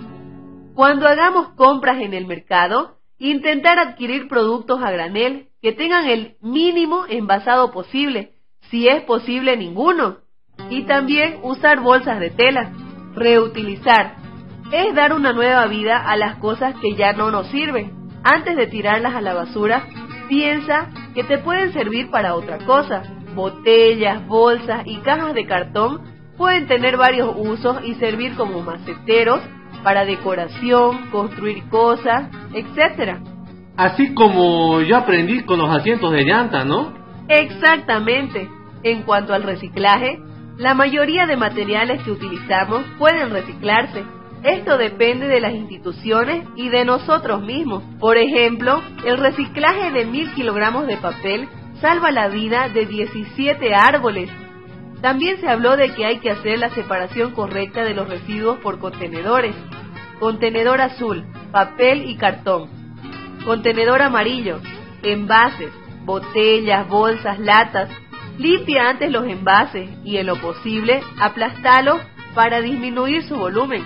cuando 0.80 1.06
hagamos 1.06 1.48
compras 1.56 2.00
en 2.00 2.14
el 2.14 2.24
mercado, 2.24 2.96
intentar 3.18 3.78
adquirir 3.78 4.28
productos 4.28 4.82
a 4.82 4.90
granel 4.90 5.48
que 5.60 5.72
tengan 5.72 6.06
el 6.06 6.36
mínimo 6.40 7.04
envasado 7.06 7.70
posible, 7.70 8.30
si 8.70 8.88
es 8.88 9.02
posible 9.02 9.58
ninguno. 9.58 10.20
Y 10.70 10.84
también 10.84 11.40
usar 11.42 11.80
bolsas 11.80 12.18
de 12.18 12.30
tela. 12.30 12.72
Reutilizar. 13.14 14.14
Es 14.72 14.94
dar 14.94 15.12
una 15.12 15.34
nueva 15.34 15.66
vida 15.66 15.98
a 15.98 16.16
las 16.16 16.36
cosas 16.36 16.74
que 16.80 16.94
ya 16.94 17.12
no 17.12 17.30
nos 17.30 17.48
sirven. 17.48 17.92
Antes 18.24 18.56
de 18.56 18.66
tirarlas 18.66 19.14
a 19.14 19.20
la 19.20 19.34
basura, 19.34 19.86
piensa 20.30 20.88
que 21.14 21.24
te 21.24 21.36
pueden 21.36 21.74
servir 21.74 22.10
para 22.10 22.34
otra 22.34 22.56
cosa. 22.64 23.02
Botellas, 23.34 24.26
bolsas 24.26 24.86
y 24.86 24.96
cajas 25.00 25.34
de 25.34 25.44
cartón 25.44 26.00
pueden 26.38 26.66
tener 26.68 26.96
varios 26.96 27.34
usos 27.36 27.84
y 27.84 27.96
servir 27.96 28.34
como 28.34 28.62
maceteros 28.62 29.42
para 29.82 30.04
decoración, 30.04 31.10
construir 31.10 31.68
cosas, 31.68 32.28
etc. 32.54 33.18
Así 33.76 34.14
como 34.14 34.80
yo 34.82 34.96
aprendí 34.96 35.42
con 35.44 35.58
los 35.58 35.70
asientos 35.70 36.12
de 36.12 36.24
llanta, 36.24 36.64
¿no? 36.64 36.92
Exactamente. 37.28 38.48
En 38.82 39.02
cuanto 39.02 39.34
al 39.34 39.42
reciclaje, 39.42 40.18
la 40.56 40.74
mayoría 40.74 41.26
de 41.26 41.36
materiales 41.36 42.02
que 42.02 42.10
utilizamos 42.10 42.84
pueden 42.98 43.30
reciclarse. 43.30 44.04
Esto 44.42 44.78
depende 44.78 45.28
de 45.28 45.40
las 45.40 45.52
instituciones 45.52 46.46
y 46.56 46.70
de 46.70 46.84
nosotros 46.84 47.42
mismos. 47.42 47.82
Por 47.98 48.16
ejemplo, 48.16 48.82
el 49.04 49.18
reciclaje 49.18 49.90
de 49.90 50.06
mil 50.06 50.32
kilogramos 50.32 50.86
de 50.86 50.96
papel 50.96 51.48
salva 51.80 52.10
la 52.10 52.28
vida 52.28 52.68
de 52.68 52.86
17 52.86 53.74
árboles. 53.74 54.30
También 55.00 55.40
se 55.40 55.48
habló 55.48 55.76
de 55.76 55.94
que 55.94 56.04
hay 56.04 56.18
que 56.18 56.30
hacer 56.30 56.58
la 56.58 56.70
separación 56.70 57.32
correcta 57.32 57.84
de 57.84 57.94
los 57.94 58.08
residuos 58.08 58.58
por 58.58 58.78
contenedores. 58.78 59.56
Contenedor 60.18 60.80
azul, 60.80 61.24
papel 61.50 62.08
y 62.08 62.16
cartón. 62.16 62.68
Contenedor 63.46 64.02
amarillo, 64.02 64.60
envases, 65.02 65.72
botellas, 66.04 66.86
bolsas, 66.88 67.38
latas. 67.38 67.88
Limpia 68.36 68.90
antes 68.90 69.10
los 69.10 69.26
envases 69.26 69.88
y 70.04 70.18
en 70.18 70.26
lo 70.26 70.36
posible 70.36 71.00
aplastalos 71.18 72.00
para 72.34 72.60
disminuir 72.60 73.22
su 73.24 73.36
volumen. 73.36 73.82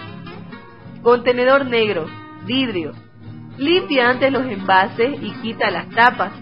Contenedor 1.02 1.66
negro, 1.66 2.06
vidrio. 2.44 2.92
Limpia 3.56 4.10
antes 4.10 4.32
los 4.32 4.46
envases 4.46 5.16
y 5.22 5.30
quita 5.42 5.70
las 5.70 5.88
tapas. 5.90 6.32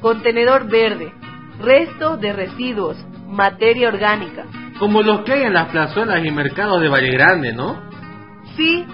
Contenedor 0.00 0.68
verde, 0.68 1.12
restos 1.60 2.20
de 2.20 2.32
residuos, 2.32 2.96
materia 3.32 3.88
orgánica. 3.88 4.44
Como 4.78 5.02
los 5.02 5.20
que 5.22 5.32
hay 5.32 5.42
en 5.44 5.54
las 5.54 5.68
plazuelas 5.68 6.24
y 6.24 6.30
mercados 6.30 6.80
de 6.80 6.88
Valle 6.88 7.10
Grande, 7.12 7.52
¿no? 7.52 7.80
Sí, 8.56 8.84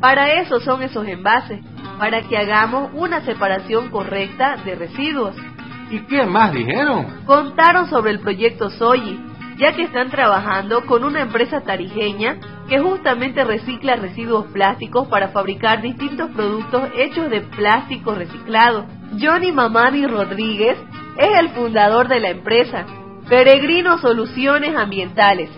para 0.00 0.40
eso 0.40 0.60
son 0.60 0.82
esos 0.82 1.06
envases, 1.06 1.64
para 1.98 2.22
que 2.22 2.36
hagamos 2.36 2.90
una 2.94 3.22
separación 3.22 3.90
correcta 3.90 4.56
de 4.64 4.74
residuos. 4.74 5.34
¿Y 5.90 6.00
qué 6.00 6.26
más 6.26 6.52
dijeron? 6.52 7.22
Contaron 7.24 7.88
sobre 7.88 8.10
el 8.10 8.20
proyecto 8.20 8.70
Soyi, 8.70 9.20
ya 9.58 9.72
que 9.72 9.84
están 9.84 10.10
trabajando 10.10 10.84
con 10.86 11.04
una 11.04 11.22
empresa 11.22 11.62
tarijeña 11.62 12.36
que 12.68 12.80
justamente 12.80 13.44
recicla 13.44 13.96
residuos 13.96 14.46
plásticos 14.46 15.08
para 15.08 15.28
fabricar 15.28 15.80
distintos 15.80 16.30
productos 16.32 16.90
hechos 16.96 17.30
de 17.30 17.40
plástico 17.42 18.14
reciclado. 18.14 18.86
Johnny 19.20 19.52
Mamani 19.52 20.06
Rodríguez 20.06 20.76
es 21.16 21.38
el 21.38 21.50
fundador 21.50 22.08
de 22.08 22.20
la 22.20 22.30
empresa, 22.30 22.84
Peregrino 23.28 23.98
Soluciones 23.98 24.76
Ambientales, 24.76 25.50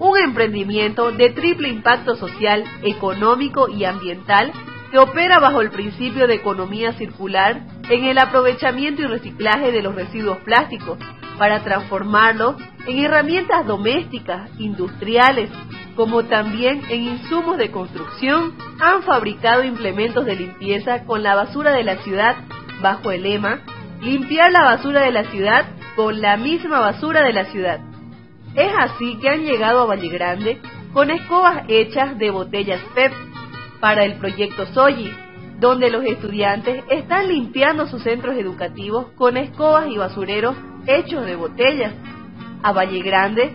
un 0.00 0.18
emprendimiento 0.18 1.12
de 1.12 1.30
triple 1.30 1.68
impacto 1.68 2.16
social, 2.16 2.64
económico 2.82 3.68
y 3.68 3.84
ambiental 3.84 4.50
que 4.90 4.98
opera 4.98 5.38
bajo 5.38 5.60
el 5.60 5.70
principio 5.70 6.26
de 6.26 6.34
economía 6.34 6.94
circular 6.94 7.62
en 7.88 8.06
el 8.06 8.18
aprovechamiento 8.18 9.02
y 9.02 9.06
reciclaje 9.06 9.70
de 9.70 9.82
los 9.82 9.94
residuos 9.94 10.38
plásticos 10.38 10.98
para 11.38 11.62
transformarlos 11.62 12.56
en 12.88 12.98
herramientas 12.98 13.66
domésticas, 13.68 14.50
industriales, 14.58 15.48
como 15.94 16.24
también 16.24 16.82
en 16.88 17.02
insumos 17.02 17.56
de 17.56 17.70
construcción, 17.70 18.54
han 18.80 19.04
fabricado 19.04 19.62
implementos 19.62 20.26
de 20.26 20.34
limpieza 20.34 21.04
con 21.04 21.22
la 21.22 21.36
basura 21.36 21.70
de 21.70 21.84
la 21.84 21.98
ciudad 21.98 22.34
bajo 22.82 23.12
el 23.12 23.22
lema 23.22 23.60
Limpiar 24.00 24.50
la 24.50 24.64
basura 24.64 25.04
de 25.04 25.12
la 25.12 25.22
ciudad 25.30 25.64
con 25.96 26.20
la 26.20 26.36
misma 26.36 26.80
basura 26.80 27.22
de 27.22 27.32
la 27.32 27.44
ciudad. 27.46 27.80
Es 28.54 28.72
así 28.78 29.16
que 29.20 29.28
han 29.28 29.44
llegado 29.44 29.82
a 29.82 29.86
Valle 29.86 30.08
Grande 30.08 30.60
con 30.92 31.10
escobas 31.10 31.64
hechas 31.68 32.18
de 32.18 32.30
botellas 32.30 32.80
PEP 32.94 33.12
para 33.80 34.04
el 34.04 34.18
proyecto 34.18 34.66
Soyi, 34.66 35.10
donde 35.58 35.90
los 35.90 36.04
estudiantes 36.04 36.84
están 36.90 37.28
limpiando 37.28 37.86
sus 37.86 38.02
centros 38.02 38.36
educativos 38.36 39.06
con 39.16 39.36
escobas 39.36 39.88
y 39.88 39.96
basureros 39.96 40.56
hechos 40.86 41.24
de 41.24 41.36
botellas. 41.36 41.94
A 42.62 42.72
Valle 42.72 43.02
Grande 43.02 43.52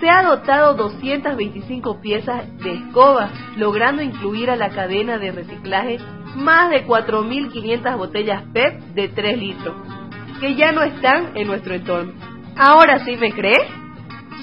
se 0.00 0.08
ha 0.08 0.22
dotado 0.22 0.74
225 0.74 2.00
piezas 2.00 2.46
de 2.58 2.72
escobas, 2.72 3.30
logrando 3.56 4.02
incluir 4.02 4.50
a 4.50 4.56
la 4.56 4.70
cadena 4.70 5.18
de 5.18 5.32
reciclaje 5.32 5.98
más 6.36 6.70
de 6.70 6.86
4.500 6.86 7.96
botellas 7.98 8.42
PEP 8.52 8.80
de 8.94 9.08
3 9.08 9.38
litros, 9.38 9.74
que 10.40 10.54
ya 10.54 10.72
no 10.72 10.82
están 10.82 11.36
en 11.36 11.46
nuestro 11.46 11.74
entorno. 11.74 12.12
¿Ahora 12.56 13.04
sí 13.04 13.16
me 13.16 13.32
crees? 13.32 13.62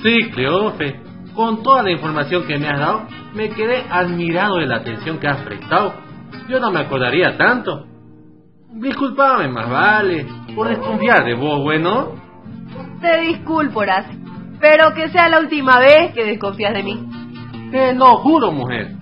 Sí, 0.03 0.29
Cleofe. 0.31 1.01
Con 1.33 1.61
toda 1.61 1.83
la 1.83 1.91
información 1.91 2.45
que 2.47 2.57
me 2.57 2.67
has 2.67 2.79
dado, 2.79 3.07
me 3.33 3.49
quedé 3.49 3.83
admirado 3.89 4.57
de 4.57 4.65
la 4.65 4.77
atención 4.77 5.19
que 5.19 5.27
has 5.27 5.41
prestado. 5.41 5.93
Yo 6.47 6.59
no 6.59 6.71
me 6.71 6.79
acordaría 6.79 7.37
tanto. 7.37 7.85
Disculpame, 8.73 9.47
más 9.47 9.69
vale, 9.69 10.25
por 10.55 10.67
desconfiar 10.67 11.23
de 11.23 11.35
vos, 11.35 11.61
bueno. 11.63 12.15
Te 13.01 13.21
disculpo, 13.21 13.79
Horacio, 13.79 14.17
pero 14.59 14.93
que 14.93 15.09
sea 15.09 15.29
la 15.29 15.39
última 15.39 15.79
vez 15.79 16.13
que 16.13 16.25
desconfías 16.25 16.73
de 16.73 16.83
mí. 16.83 17.09
Que 17.71 17.93
no, 17.93 18.17
juro, 18.17 18.51
mujer. 18.51 18.95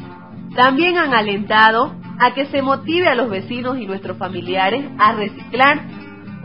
También 0.56 0.98
han 0.98 1.14
alentado 1.14 1.96
a 2.20 2.34
que 2.34 2.46
se 2.46 2.62
motive 2.62 3.08
a 3.08 3.16
los 3.16 3.30
vecinos 3.30 3.78
y 3.78 3.86
nuestros 3.86 4.18
familiares 4.18 4.86
a 4.98 5.14
reciclar, 5.14 5.82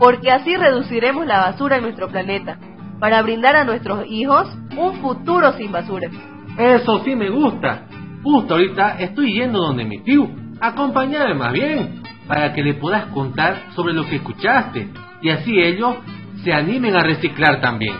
porque 0.01 0.31
así 0.31 0.57
reduciremos 0.57 1.27
la 1.27 1.37
basura 1.41 1.77
en 1.77 1.83
nuestro 1.83 2.07
planeta, 2.07 2.57
para 2.99 3.21
brindar 3.21 3.55
a 3.55 3.65
nuestros 3.65 4.03
hijos 4.07 4.47
un 4.75 4.95
futuro 4.95 5.53
sin 5.53 5.71
basura. 5.71 6.09
Eso 6.57 7.03
sí 7.05 7.15
me 7.15 7.29
gusta. 7.29 7.83
Justo 8.23 8.55
ahorita 8.55 8.97
estoy 8.97 9.31
yendo 9.31 9.59
donde 9.59 9.85
mi 9.85 9.99
tío. 9.99 10.27
Acompáñame 10.59 11.35
más 11.35 11.53
bien, 11.53 12.01
para 12.27 12.51
que 12.51 12.63
le 12.63 12.73
puedas 12.73 13.05
contar 13.13 13.61
sobre 13.75 13.93
lo 13.93 14.07
que 14.07 14.15
escuchaste, 14.15 14.89
y 15.21 15.29
así 15.29 15.61
ellos 15.61 15.97
se 16.43 16.51
animen 16.51 16.95
a 16.95 17.03
reciclar 17.03 17.61
también. 17.61 17.93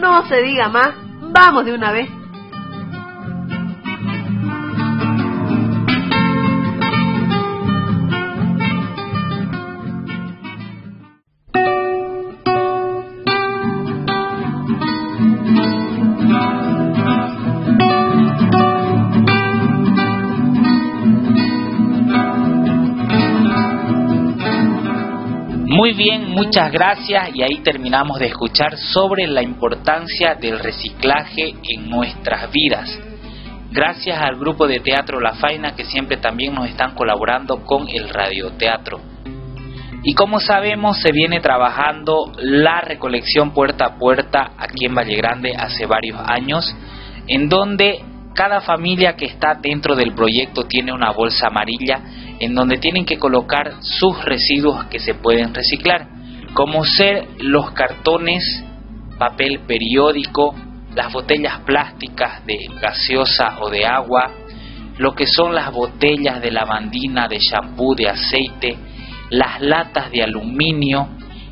No 0.00 0.24
se 0.28 0.40
diga 0.40 0.68
más, 0.68 0.90
vamos 1.32 1.64
de 1.64 1.74
una 1.74 1.90
vez. 1.90 2.08
Muy 25.84 25.92
bien, 25.92 26.30
muchas 26.30 26.72
gracias 26.72 27.28
y 27.34 27.42
ahí 27.42 27.58
terminamos 27.58 28.18
de 28.18 28.28
escuchar 28.28 28.74
sobre 28.78 29.26
la 29.26 29.42
importancia 29.42 30.34
del 30.34 30.58
reciclaje 30.58 31.52
en 31.62 31.90
nuestras 31.90 32.50
vidas. 32.50 32.88
Gracias 33.70 34.18
al 34.18 34.36
grupo 34.36 34.66
de 34.66 34.80
teatro 34.80 35.20
La 35.20 35.34
Faina 35.34 35.76
que 35.76 35.84
siempre 35.84 36.16
también 36.16 36.54
nos 36.54 36.70
están 36.70 36.94
colaborando 36.94 37.66
con 37.66 37.86
el 37.90 38.08
radioteatro. 38.08 38.98
Y 40.04 40.14
como 40.14 40.40
sabemos, 40.40 41.02
se 41.02 41.12
viene 41.12 41.40
trabajando 41.40 42.32
la 42.38 42.80
recolección 42.80 43.52
puerta 43.52 43.84
a 43.84 43.98
puerta 43.98 44.52
aquí 44.56 44.86
en 44.86 44.94
Valle 44.94 45.16
Grande 45.16 45.54
hace 45.54 45.84
varios 45.84 46.18
años, 46.18 46.74
en 47.26 47.50
donde 47.50 48.02
cada 48.34 48.62
familia 48.62 49.16
que 49.16 49.26
está 49.26 49.54
dentro 49.60 49.94
del 49.94 50.14
proyecto 50.14 50.64
tiene 50.64 50.94
una 50.94 51.10
bolsa 51.10 51.48
amarilla 51.48 52.00
en 52.40 52.54
donde 52.54 52.78
tienen 52.78 53.04
que 53.04 53.18
colocar 53.18 53.74
sus 53.80 54.24
residuos 54.24 54.84
que 54.86 54.98
se 54.98 55.14
pueden 55.14 55.54
reciclar, 55.54 56.08
como 56.54 56.84
ser 56.84 57.28
los 57.38 57.72
cartones, 57.72 58.64
papel 59.18 59.60
periódico, 59.66 60.54
las 60.94 61.12
botellas 61.12 61.60
plásticas 61.60 62.44
de 62.46 62.68
gaseosa 62.80 63.58
o 63.60 63.70
de 63.70 63.84
agua, 63.84 64.30
lo 64.98 65.14
que 65.14 65.26
son 65.26 65.54
las 65.54 65.72
botellas 65.72 66.40
de 66.40 66.52
lavandina, 66.52 67.26
de 67.26 67.38
shampoo, 67.38 67.94
de 67.94 68.08
aceite, 68.08 68.76
las 69.30 69.60
latas 69.60 70.10
de 70.10 70.22
aluminio, 70.22 71.08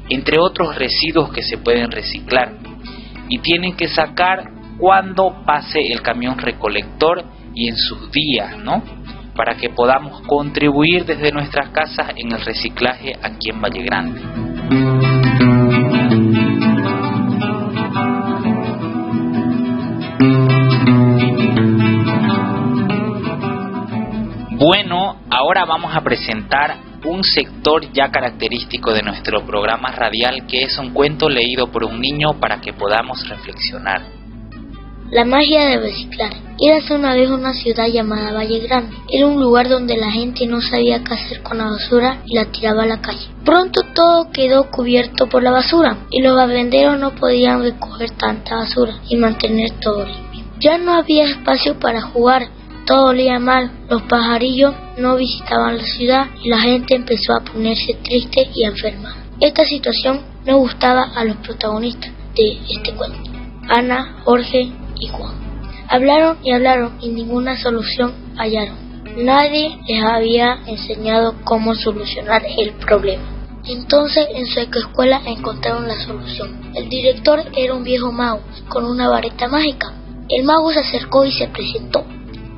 entre 0.08 0.38
otros 0.38 0.76
residuos 0.76 1.32
que 1.32 1.42
se 1.42 1.58
pueden 1.58 1.90
reciclar. 1.90 2.52
Y 3.28 3.38
tienen 3.38 3.76
que 3.76 3.88
sacar 3.88 4.44
cuando 4.78 5.42
pase 5.44 5.80
el 5.92 6.02
camión 6.02 6.38
recolector 6.38 7.24
y 7.54 7.68
en 7.68 7.76
sus 7.76 8.10
días, 8.12 8.56
¿no? 8.58 8.82
Para 9.34 9.56
que 9.56 9.70
podamos 9.70 10.22
contribuir 10.26 11.04
desde 11.04 11.32
nuestras 11.32 11.70
casas 11.70 12.12
en 12.16 12.32
el 12.32 12.44
reciclaje 12.44 13.12
aquí 13.22 13.50
en 13.50 13.60
Valle 13.60 13.82
Grande. 13.82 14.20
Bueno, 24.64 25.16
ahora 25.28 25.64
vamos 25.64 25.94
a 25.96 26.02
presentar 26.02 26.76
un 27.04 27.24
sector 27.24 27.92
ya 27.92 28.10
característico 28.12 28.92
de 28.92 29.02
nuestro 29.02 29.44
programa 29.44 29.90
radial 29.90 30.46
que 30.46 30.62
es 30.62 30.78
un 30.78 30.90
cuento 30.90 31.28
leído 31.28 31.72
por 31.72 31.82
un 31.82 32.00
niño 32.00 32.38
para 32.38 32.60
que 32.60 32.72
podamos 32.72 33.28
reflexionar. 33.28 34.21
La 35.12 35.26
magia 35.26 35.66
de 35.66 35.78
reciclar. 35.78 36.32
Érase 36.58 36.94
una 36.94 37.12
vez 37.12 37.28
una 37.28 37.52
ciudad 37.52 37.86
llamada 37.86 38.32
Valle 38.32 38.60
Grande. 38.60 38.96
Era 39.10 39.26
un 39.26 39.38
lugar 39.38 39.68
donde 39.68 39.98
la 39.98 40.10
gente 40.10 40.46
no 40.46 40.62
sabía 40.62 41.04
qué 41.04 41.12
hacer 41.12 41.42
con 41.42 41.58
la 41.58 41.66
basura 41.66 42.22
y 42.24 42.34
la 42.34 42.46
tiraba 42.46 42.84
a 42.84 42.86
la 42.86 43.02
calle. 43.02 43.28
Pronto 43.44 43.82
todo 43.94 44.30
quedó 44.30 44.70
cubierto 44.70 45.28
por 45.28 45.42
la 45.42 45.50
basura 45.50 46.06
y 46.10 46.22
los 46.22 46.34
barrenderos 46.34 46.98
no 46.98 47.14
podían 47.14 47.60
recoger 47.60 48.12
tanta 48.12 48.56
basura 48.56 49.02
y 49.06 49.16
mantener 49.16 49.72
todo 49.80 50.06
limpio. 50.06 50.44
Ya 50.60 50.78
no 50.78 50.94
había 50.94 51.26
espacio 51.26 51.78
para 51.78 52.00
jugar 52.00 52.48
todo 52.86 53.10
olía 53.10 53.38
mal, 53.38 53.70
los 53.90 54.00
pajarillos 54.04 54.74
no 54.96 55.16
visitaban 55.16 55.76
la 55.76 55.84
ciudad 55.84 56.26
y 56.42 56.48
la 56.48 56.58
gente 56.60 56.94
empezó 56.94 57.34
a 57.34 57.44
ponerse 57.44 57.98
triste 58.02 58.48
y 58.54 58.64
enferma. 58.64 59.14
Esta 59.40 59.66
situación 59.66 60.22
no 60.46 60.56
gustaba 60.56 61.12
a 61.14 61.22
los 61.22 61.36
protagonistas 61.36 62.10
de 62.34 62.58
este 62.66 62.94
cuento, 62.94 63.18
Ana, 63.68 64.22
Jorge 64.24 64.72
Hablaron 65.88 66.38
y 66.42 66.52
hablaron 66.52 66.98
y 67.00 67.08
ninguna 67.08 67.56
solución 67.56 68.14
hallaron. 68.36 68.76
Nadie 69.16 69.78
les 69.86 70.04
había 70.04 70.60
enseñado 70.66 71.34
cómo 71.44 71.74
solucionar 71.74 72.42
el 72.58 72.72
problema. 72.72 73.22
Entonces 73.66 74.26
en 74.34 74.46
su 74.46 74.60
escuela 74.60 75.20
encontraron 75.26 75.86
la 75.86 76.02
solución. 76.04 76.72
El 76.74 76.88
director 76.88 77.42
era 77.56 77.74
un 77.74 77.84
viejo 77.84 78.10
mago 78.10 78.40
con 78.68 78.84
una 78.84 79.08
vareta 79.08 79.48
mágica. 79.48 79.92
El 80.28 80.44
mago 80.44 80.72
se 80.72 80.80
acercó 80.80 81.24
y 81.24 81.32
se 81.32 81.48
presentó. 81.48 82.04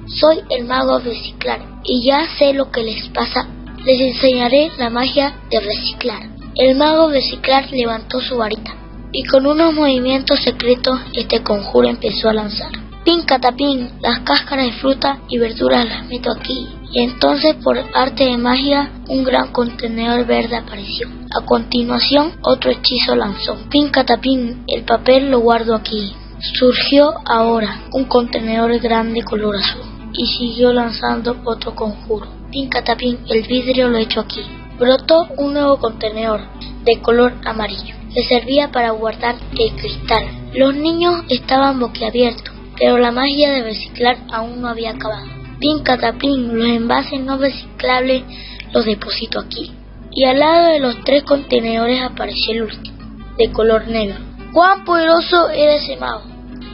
Soy 0.07 0.40
el 0.50 0.64
mago 0.64 0.98
reciclar 0.98 1.61
y 1.83 2.07
ya 2.07 2.26
sé 2.38 2.52
lo 2.52 2.70
que 2.70 2.83
les 2.83 3.09
pasa. 3.09 3.48
Les 3.85 4.00
enseñaré 4.00 4.70
la 4.78 4.90
magia 4.90 5.40
de 5.50 5.61
reciclar. 5.61 6.22
El 6.54 6.76
mago 6.76 7.11
reciclar 7.11 7.70
levantó 7.72 8.20
su 8.20 8.37
varita 8.37 8.84
y 9.14 9.22
con 9.22 9.46
unos 9.46 9.72
movimientos 9.72 10.40
secretos 10.40 10.98
este 11.14 11.40
conjuro 11.42 11.88
empezó 11.88 12.29
a 12.29 12.35
lanzar. 12.35 12.72
Pin 13.05 13.22
catapín, 13.22 13.92
las 14.00 14.20
cáscaras 14.20 14.66
de 14.66 14.72
fruta 14.72 15.20
y 15.29 15.38
verduras 15.38 15.87
las 15.87 16.07
meto 16.07 16.33
aquí. 16.33 16.66
Y 16.90 17.00
entonces 17.00 17.55
por 17.62 17.79
arte 17.94 18.24
de 18.24 18.37
magia 18.37 18.90
un 19.09 19.22
gran 19.22 19.53
contenedor 19.53 20.27
verde 20.27 20.57
apareció. 20.57 21.09
A 21.31 21.44
continuación 21.44 22.33
otro 22.42 22.72
hechizo 22.72 23.14
lanzó. 23.14 23.57
Pin 23.70 23.90
catapín, 23.90 24.64
el 24.66 24.85
papel 24.85 25.31
lo 25.31 25.38
guardo 25.38 25.77
aquí. 25.77 26.12
Surgió 26.59 27.14
ahora 27.24 27.83
un 27.92 28.07
contenedor 28.07 28.77
grande 28.81 29.22
color 29.22 29.57
azul 29.57 29.83
y 30.12 30.27
siguió 30.27 30.72
lanzando 30.72 31.37
otro 31.44 31.74
conjuro. 31.77 32.27
Pin 32.50 32.68
catapín, 32.68 33.20
el 33.29 33.46
vidrio 33.46 33.88
lo 33.88 33.98
hecho 33.98 34.20
aquí. 34.20 34.42
Brotó 34.77 35.29
un 35.37 35.53
nuevo 35.53 35.79
contenedor 35.79 36.40
de 36.85 37.01
color 37.01 37.35
amarillo. 37.44 37.94
Le 38.14 38.25
servía 38.25 38.70
para 38.70 38.90
guardar 38.90 39.37
el 39.59 39.75
cristal. 39.75 40.25
Los 40.55 40.75
niños 40.75 41.25
estaban 41.29 41.81
boquiabiertos, 41.81 42.55
pero 42.79 42.99
la 42.99 43.11
magia 43.11 43.51
de 43.51 43.62
reciclar 43.62 44.18
aún 44.33 44.61
no 44.61 44.68
había 44.68 44.90
acabado. 44.90 45.27
Pin 45.59 45.83
catapín, 45.83 46.57
los 46.57 46.68
envases 46.68 47.20
no 47.20 47.38
reciclables 47.38 48.23
los 48.73 48.85
deposito 48.85 49.40
aquí. 49.40 49.73
Y 50.12 50.25
al 50.25 50.38
lado 50.38 50.68
de 50.68 50.81
los 50.81 51.03
tres 51.05 51.25
contenedores 51.25 52.03
apareció 52.03 52.55
el 52.55 52.62
último, 52.62 52.97
de 53.37 53.51
color 53.51 53.88
negro. 53.88 54.18
¡Cuán 54.53 54.85
poderoso 54.85 55.51
era 55.51 55.75
ese 55.75 55.97
mago! 55.97 56.23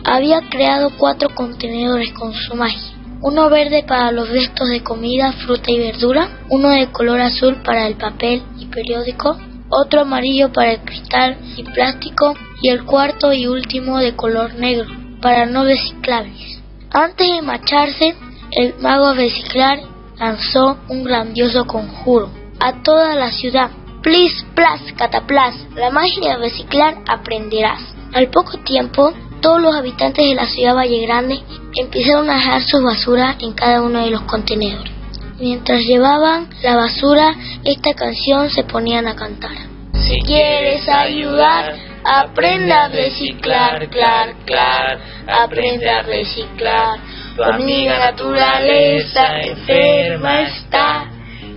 Había 0.04 0.48
creado 0.48 0.90
cuatro 0.98 1.30
contenedores 1.34 2.12
con 2.12 2.34
su 2.34 2.54
magia 2.54 3.00
uno 3.22 3.50
verde 3.50 3.84
para 3.86 4.12
los 4.12 4.28
restos 4.28 4.68
de 4.70 4.82
comida, 4.82 5.32
fruta 5.32 5.70
y 5.70 5.78
verdura, 5.78 6.40
uno 6.48 6.70
de 6.70 6.90
color 6.90 7.20
azul 7.20 7.56
para 7.62 7.86
el 7.86 7.96
papel 7.96 8.42
y 8.58 8.66
periódico, 8.66 9.36
otro 9.70 10.02
amarillo 10.02 10.52
para 10.52 10.72
el 10.72 10.80
cristal 10.80 11.38
y 11.56 11.62
plástico 11.62 12.34
y 12.60 12.68
el 12.68 12.84
cuarto 12.84 13.32
y 13.32 13.46
último 13.46 13.98
de 13.98 14.14
color 14.14 14.54
negro 14.54 14.88
para 15.22 15.46
no 15.46 15.64
reciclables. 15.64 16.60
Antes 16.90 17.26
de 17.26 17.42
marcharse, 17.42 18.14
el 18.50 18.74
mago 18.80 19.14
reciclar 19.14 19.78
lanzó 20.18 20.78
un 20.88 21.04
grandioso 21.04 21.66
conjuro 21.66 22.30
a 22.58 22.82
toda 22.82 23.14
la 23.14 23.30
ciudad. 23.30 23.70
Plis, 24.02 24.44
plas, 24.54 24.80
cataplas, 24.96 25.54
la 25.76 25.90
magia 25.90 26.32
de 26.32 26.38
reciclar 26.38 26.98
aprenderás. 27.06 27.80
Al 28.12 28.28
poco 28.30 28.58
tiempo, 28.58 29.12
todos 29.40 29.60
los 29.60 29.74
habitantes 29.74 30.24
de 30.24 30.34
la 30.34 30.46
ciudad 30.46 30.74
Valle 30.74 31.06
Grande 31.06 31.40
empezaron 31.74 32.28
a 32.28 32.36
dejar 32.36 32.62
sus 32.62 32.82
basuras 32.82 33.36
en 33.40 33.52
cada 33.52 33.82
uno 33.82 34.04
de 34.04 34.10
los 34.10 34.22
contenedores. 34.22 34.99
Mientras 35.40 35.80
llevaban 35.80 36.48
la 36.62 36.76
basura, 36.76 37.34
esta 37.64 37.94
canción 37.94 38.50
se 38.50 38.62
ponían 38.64 39.08
a 39.08 39.16
cantar. 39.16 39.56
Si 39.94 40.20
quieres 40.20 40.88
ayudar, 40.88 41.74
aprende 42.04 42.72
a 42.72 42.88
reciclar, 42.88 43.88
clar, 43.88 44.34
clar, 44.44 45.00
aprende 45.26 45.90
a 45.90 46.02
reciclar. 46.02 46.98
Tu 47.36 47.42
amiga 47.42 47.98
naturaleza 47.98 49.40
enferma 49.40 50.42
está, 50.42 51.10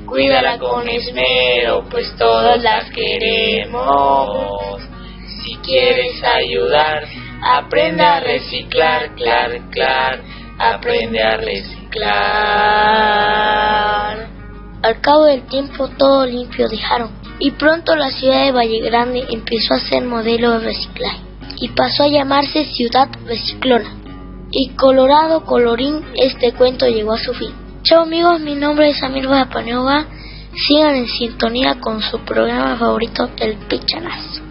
cuídala 0.05 0.57
con 0.57 0.87
esmero, 0.87 1.85
pues 1.89 2.15
todas 2.17 2.61
las 2.63 2.89
queremos. 2.91 4.81
Si 5.43 5.55
quieres 5.57 6.23
ayudar, 6.23 7.03
Aprende 7.45 8.01
a 8.01 8.21
reciclar, 8.21 9.15
clar, 9.15 9.69
clar. 9.69 10.21
Aprende 10.57 11.21
a 11.21 11.35
reciclar. 11.35 11.82
Al 14.81 14.99
cabo 15.01 15.25
del 15.25 15.43
tiempo 15.43 15.87
todo 15.89 16.25
limpio 16.25 16.67
dejaron 16.67 17.11
y 17.39 17.51
pronto 17.51 17.95
la 17.95 18.09
ciudad 18.09 18.45
de 18.45 18.51
Valle 18.51 18.81
Grande 18.81 19.25
empezó 19.29 19.75
a 19.75 19.79
ser 19.79 20.03
modelo 20.03 20.59
de 20.59 20.65
reciclaje 20.65 21.21
y 21.57 21.69
pasó 21.69 22.03
a 22.03 22.07
llamarse 22.07 22.65
Ciudad 22.65 23.09
Reciclona. 23.25 23.95
Y 24.51 24.69
colorado 24.75 25.45
colorín 25.45 26.03
este 26.15 26.53
cuento 26.53 26.87
llegó 26.87 27.13
a 27.13 27.17
su 27.17 27.33
fin. 27.33 27.51
Chao 27.83 28.03
amigos, 28.03 28.39
mi 28.39 28.55
nombre 28.55 28.89
es 28.89 29.01
Amir 29.03 29.27
Bapanova. 29.27 30.05
Sigan 30.55 30.95
en 30.95 31.07
sintonía 31.07 31.79
con 31.79 32.01
su 32.01 32.19
programa 32.19 32.75
favorito, 32.77 33.29
El 33.37 33.57
Pichanazo. 33.67 34.41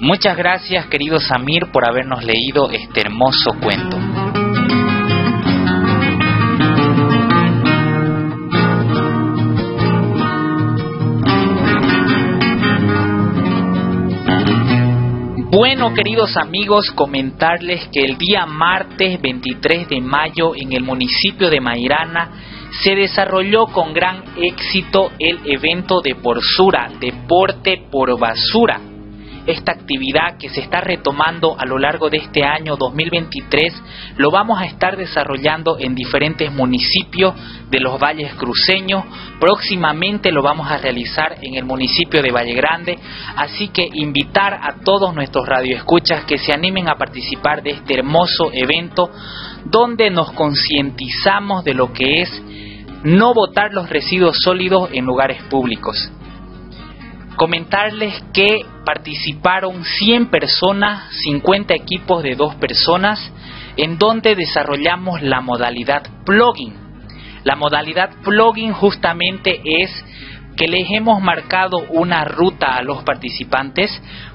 Muchas 0.00 0.36
gracias, 0.36 0.86
querido 0.86 1.18
Samir, 1.18 1.70
por 1.72 1.88
habernos 1.88 2.24
leído 2.24 2.70
este 2.70 3.00
hermoso 3.00 3.52
cuento. 3.62 4.43
Bueno, 15.54 15.94
queridos 15.94 16.36
amigos, 16.36 16.90
comentarles 16.96 17.86
que 17.92 18.00
el 18.00 18.18
día 18.18 18.44
martes 18.44 19.22
23 19.22 19.88
de 19.88 20.00
mayo 20.00 20.52
en 20.56 20.72
el 20.72 20.82
municipio 20.82 21.48
de 21.48 21.60
Mairana 21.60 22.28
se 22.82 22.96
desarrolló 22.96 23.66
con 23.66 23.94
gran 23.94 24.24
éxito 24.36 25.12
el 25.20 25.38
evento 25.44 26.00
de 26.00 26.16
Porsura, 26.16 26.90
Deporte 26.98 27.84
por 27.88 28.18
Basura, 28.18 28.80
esta 29.46 29.72
actividad 29.72 30.38
que 30.38 30.48
se 30.48 30.60
está 30.60 30.80
retomando 30.80 31.56
a 31.58 31.66
lo 31.66 31.78
largo 31.78 32.10
de 32.10 32.18
este 32.18 32.44
año 32.44 32.76
2023 32.76 33.74
lo 34.16 34.30
vamos 34.30 34.58
a 34.60 34.64
estar 34.64 34.96
desarrollando 34.96 35.78
en 35.78 35.94
diferentes 35.94 36.52
municipios 36.52 37.34
de 37.70 37.80
los 37.80 38.00
valles 38.00 38.32
cruceños. 38.34 39.04
Próximamente 39.40 40.30
lo 40.32 40.42
vamos 40.42 40.70
a 40.70 40.78
realizar 40.78 41.38
en 41.42 41.54
el 41.54 41.64
municipio 41.64 42.22
de 42.22 42.30
Valle 42.30 42.54
Grande, 42.54 42.98
así 43.36 43.68
que 43.68 43.88
invitar 43.92 44.54
a 44.54 44.76
todos 44.84 45.14
nuestros 45.14 45.46
radioescuchas 45.46 46.24
que 46.24 46.38
se 46.38 46.52
animen 46.52 46.88
a 46.88 46.96
participar 46.96 47.62
de 47.62 47.70
este 47.70 47.94
hermoso 47.94 48.50
evento 48.52 49.10
donde 49.64 50.10
nos 50.10 50.32
concientizamos 50.32 51.64
de 51.64 51.74
lo 51.74 51.92
que 51.92 52.22
es 52.22 52.42
no 53.02 53.34
botar 53.34 53.72
los 53.72 53.90
residuos 53.90 54.36
sólidos 54.42 54.88
en 54.92 55.04
lugares 55.04 55.42
públicos. 55.44 56.10
Comentarles 57.36 58.22
que 58.32 58.64
participaron 58.84 59.84
100 59.84 60.30
personas, 60.30 61.10
50 61.24 61.74
equipos 61.74 62.22
de 62.22 62.36
dos 62.36 62.54
personas, 62.56 63.32
en 63.76 63.98
donde 63.98 64.34
desarrollamos 64.34 65.22
la 65.22 65.40
modalidad 65.40 66.02
plugin. 66.24 66.74
La 67.42 67.56
modalidad 67.56 68.10
plugin 68.22 68.72
justamente 68.72 69.60
es 69.64 69.90
que 70.56 70.68
les 70.68 70.88
hemos 70.90 71.20
marcado 71.20 71.78
una 71.90 72.24
ruta 72.24 72.76
a 72.76 72.82
los 72.82 73.02
participantes 73.02 73.90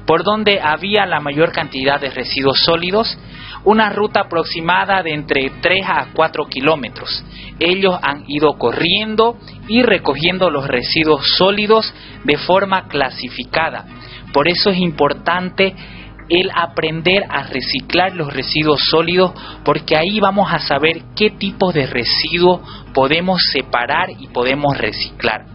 por 0.09 0.23
donde 0.23 0.59
había 0.59 1.05
la 1.05 1.19
mayor 1.19 1.51
cantidad 1.51 2.01
de 2.01 2.09
residuos 2.09 2.63
sólidos, 2.65 3.15
una 3.63 3.91
ruta 3.91 4.21
aproximada 4.21 5.03
de 5.03 5.13
entre 5.13 5.51
3 5.61 5.85
a 5.87 6.07
4 6.15 6.47
kilómetros. 6.47 7.23
Ellos 7.59 7.93
han 8.01 8.23
ido 8.27 8.57
corriendo 8.57 9.37
y 9.67 9.83
recogiendo 9.83 10.49
los 10.49 10.67
residuos 10.67 11.21
sólidos 11.37 11.93
de 12.23 12.37
forma 12.37 12.87
clasificada. 12.87 13.85
Por 14.33 14.47
eso 14.47 14.71
es 14.71 14.79
importante 14.79 15.75
el 16.29 16.49
aprender 16.53 17.23
a 17.29 17.43
reciclar 17.43 18.15
los 18.15 18.31
residuos 18.31 18.81
sólidos 18.89 19.33
porque 19.63 19.97
ahí 19.97 20.19
vamos 20.19 20.51
a 20.51 20.59
saber 20.59 21.01
qué 21.15 21.31
tipos 21.31 21.73
de 21.73 21.87
residuos 21.87 22.61
podemos 22.93 23.41
separar 23.51 24.09
y 24.19 24.27
podemos 24.27 24.77
reciclar. 24.77 25.45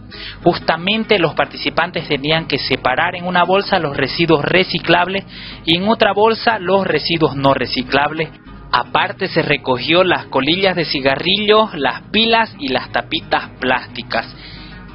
Justamente 0.43 1.19
los 1.19 1.33
participantes 1.33 2.07
tenían 2.07 2.47
que 2.47 2.57
separar 2.57 3.15
en 3.15 3.25
una 3.25 3.43
bolsa 3.43 3.79
los 3.79 3.95
residuos 3.95 4.43
reciclables 4.43 5.25
y 5.65 5.77
en 5.77 5.87
otra 5.87 6.13
bolsa 6.13 6.59
los 6.59 6.85
residuos 6.85 7.35
no 7.35 7.53
reciclables. 7.53 8.29
Aparte 8.71 9.27
se 9.27 9.41
recogió 9.41 10.03
las 10.03 10.25
colillas 10.25 10.75
de 10.75 10.85
cigarrillos, 10.85 11.73
las 11.75 12.01
pilas 12.11 12.53
y 12.59 12.69
las 12.69 12.91
tapitas 12.91 13.49
plásticas. 13.59 14.27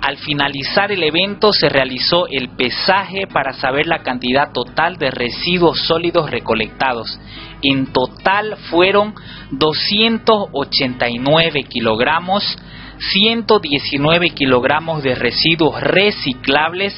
Al 0.00 0.16
finalizar 0.16 0.90
el 0.92 1.02
evento 1.02 1.52
se 1.52 1.68
realizó 1.68 2.26
el 2.28 2.48
pesaje 2.56 3.26
para 3.26 3.52
saber 3.52 3.86
la 3.86 4.02
cantidad 4.02 4.50
total 4.52 4.96
de 4.96 5.10
residuos 5.10 5.78
sólidos 5.86 6.30
recolectados. 6.30 7.20
En 7.62 7.92
total 7.92 8.56
fueron 8.70 9.14
289 9.50 11.64
kilogramos, 11.64 12.56
119 12.98 14.30
kilogramos 14.30 15.02
de 15.02 15.14
residuos 15.14 15.78
reciclables 15.82 16.94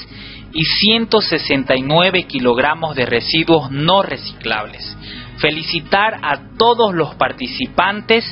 y 0.53 0.65
169 0.65 2.23
kilogramos 2.25 2.95
de 2.95 3.07
residuos 3.07 3.73
no 3.73 4.03
reciclables. 4.03 4.97
Felicitar 5.39 6.21
a 6.23 6.57
todos 6.57 6.95
los 6.95 7.17
participantes 7.17 8.25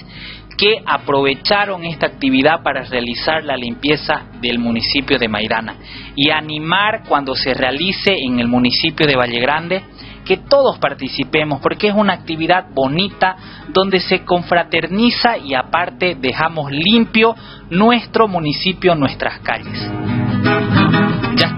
que 0.61 0.83
aprovecharon 0.85 1.87
esta 1.87 2.07
actividad 2.07 2.63
para 2.63 2.83
realizar 2.83 3.43
la 3.43 3.57
limpieza 3.57 4.27
del 4.43 4.59
municipio 4.59 5.19
de 5.19 5.27
Mairana 5.27 5.77
y 6.15 6.29
animar 6.29 7.05
cuando 7.09 7.35
se 7.35 7.55
realice 7.55 8.15
en 8.15 8.39
el 8.39 8.47
municipio 8.47 9.07
de 9.07 9.17
Valle 9.17 9.41
Grande 9.41 9.83
que 10.27 10.37
todos 10.37 10.79
participemos 10.79 11.61
porque 11.63 11.89
es 11.89 11.95
una 11.95 12.13
actividad 12.13 12.67
bonita 12.75 13.37
donde 13.69 14.01
se 14.01 14.23
confraterniza 14.27 15.39
y 15.39 15.55
aparte 15.55 16.15
dejamos 16.21 16.71
limpio 16.71 17.35
nuestro 17.71 18.29
municipio, 18.29 18.95
nuestras 18.95 19.41
calles. 19.41 20.20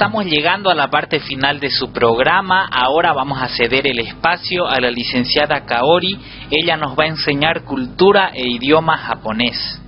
Estamos 0.03 0.27
llegando 0.27 0.69
a 0.69 0.75
la 0.75 0.91
parte 0.91 1.21
final 1.21 1.61
de 1.61 1.71
su 1.71 1.93
programa. 1.93 2.69
Ahora 2.73 3.13
vamos 3.13 3.41
a 3.41 3.47
ceder 3.47 3.87
el 3.87 4.01
espacio 4.01 4.67
a 4.67 4.81
la 4.81 4.91
licenciada 4.91 5.65
Kaori. 5.65 6.19
Ella 6.51 6.77
nos 6.77 6.99
va 6.99 7.05
a 7.05 7.07
enseñar 7.07 7.63
cultura 7.63 8.33
e 8.35 8.43
idioma 8.51 8.99
japonés. 8.99 9.81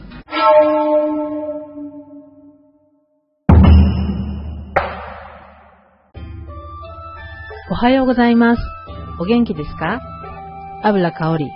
Ohayou 7.72 8.07
gozaimasu. 8.07 8.62
¿O 9.18 9.24
genki 9.24 9.53
desu 9.53 9.77
ka? 9.77 9.98
Habla 10.85 11.11
Kaori. 11.11 11.50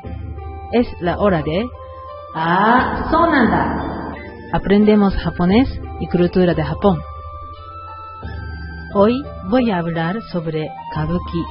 Es 0.73 0.89
la 1.01 1.17
hora 1.19 1.43
de... 1.43 1.65
Ah, 2.35 3.07
sonanda. 3.09 3.63
Aprendemos 4.53 5.15
japonés 5.15 5.69
y 6.01 6.09
cultura 6.09 6.55
de 6.55 6.65
Japón. 6.65 6.99
Hoy 8.95 9.23
voy 9.51 9.71
a 9.71 9.81
hablar 9.81 10.17
sobre 10.33 10.67
Kabuki. 10.95 11.45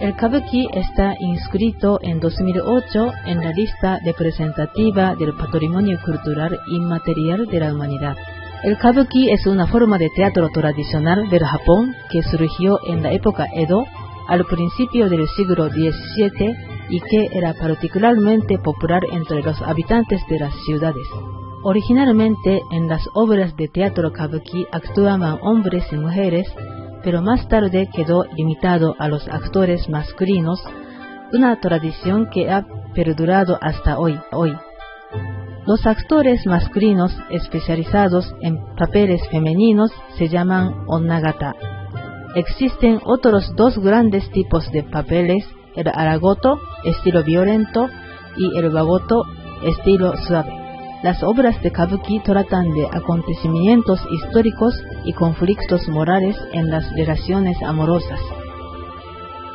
El 0.00 0.16
Kabuki 0.16 0.66
está 0.72 1.14
inscrito 1.20 2.00
en 2.02 2.18
2008 2.18 3.12
en 3.26 3.44
la 3.44 3.52
lista 3.52 4.00
representativa 4.04 5.14
del 5.14 5.34
patrimonio 5.34 6.00
cultural 6.04 6.58
inmaterial 6.66 7.46
de 7.46 7.60
la 7.60 7.72
humanidad. 7.72 8.16
El 8.64 8.76
Kabuki 8.76 9.30
es 9.30 9.46
una 9.46 9.68
forma 9.68 9.98
de 9.98 10.10
teatro 10.16 10.48
tradicional 10.48 11.30
del 11.30 11.44
Japón 11.44 11.94
que 12.10 12.22
surgió 12.22 12.80
en 12.88 13.04
la 13.04 13.12
época 13.12 13.46
Edo 13.54 13.84
al 14.26 14.44
principio 14.46 15.08
del 15.08 15.28
siglo 15.28 15.68
XVII 15.68 16.56
y 16.88 17.00
que 17.00 17.38
era 17.38 17.54
particularmente 17.54 18.58
popular 18.58 19.02
entre 19.12 19.42
los 19.42 19.62
habitantes 19.62 20.20
de 20.28 20.40
las 20.40 20.54
ciudades. 20.64 21.06
Originalmente 21.62 22.62
en 22.70 22.88
las 22.88 23.02
obras 23.12 23.54
de 23.56 23.68
teatro 23.68 24.12
kabuki 24.12 24.66
actuaban 24.72 25.38
hombres 25.42 25.84
y 25.92 25.96
mujeres, 25.96 26.46
pero 27.02 27.20
más 27.20 27.48
tarde 27.48 27.88
quedó 27.94 28.24
limitado 28.34 28.94
a 28.98 29.08
los 29.08 29.28
actores 29.28 29.88
masculinos, 29.90 30.62
una 31.32 31.60
tradición 31.60 32.30
que 32.30 32.50
ha 32.50 32.66
perdurado 32.94 33.58
hasta 33.60 33.98
hoy. 33.98 34.18
hoy. 34.32 34.56
Los 35.66 35.86
actores 35.86 36.46
masculinos 36.46 37.14
especializados 37.28 38.34
en 38.40 38.58
papeles 38.74 39.20
femeninos 39.30 39.92
se 40.16 40.28
llaman 40.28 40.84
onagata. 40.86 41.54
Existen 42.34 43.00
otros 43.04 43.54
dos 43.54 43.78
grandes 43.78 44.30
tipos 44.30 44.70
de 44.72 44.82
papeles, 44.82 45.46
el 45.76 45.88
aragoto, 45.88 46.58
estilo 46.84 47.22
violento, 47.22 47.88
y 48.36 48.56
el 48.56 48.70
bagoto, 48.70 49.24
estilo 49.62 50.16
suave. 50.16 50.59
Las 51.02 51.22
obras 51.22 51.58
de 51.62 51.70
Kabuki 51.70 52.20
tratan 52.20 52.74
de 52.74 52.86
acontecimientos 52.92 53.98
históricos 54.12 54.74
y 55.04 55.14
conflictos 55.14 55.88
morales 55.88 56.36
en 56.52 56.70
las 56.70 56.84
relaciones 56.94 57.56
amorosas. 57.62 58.20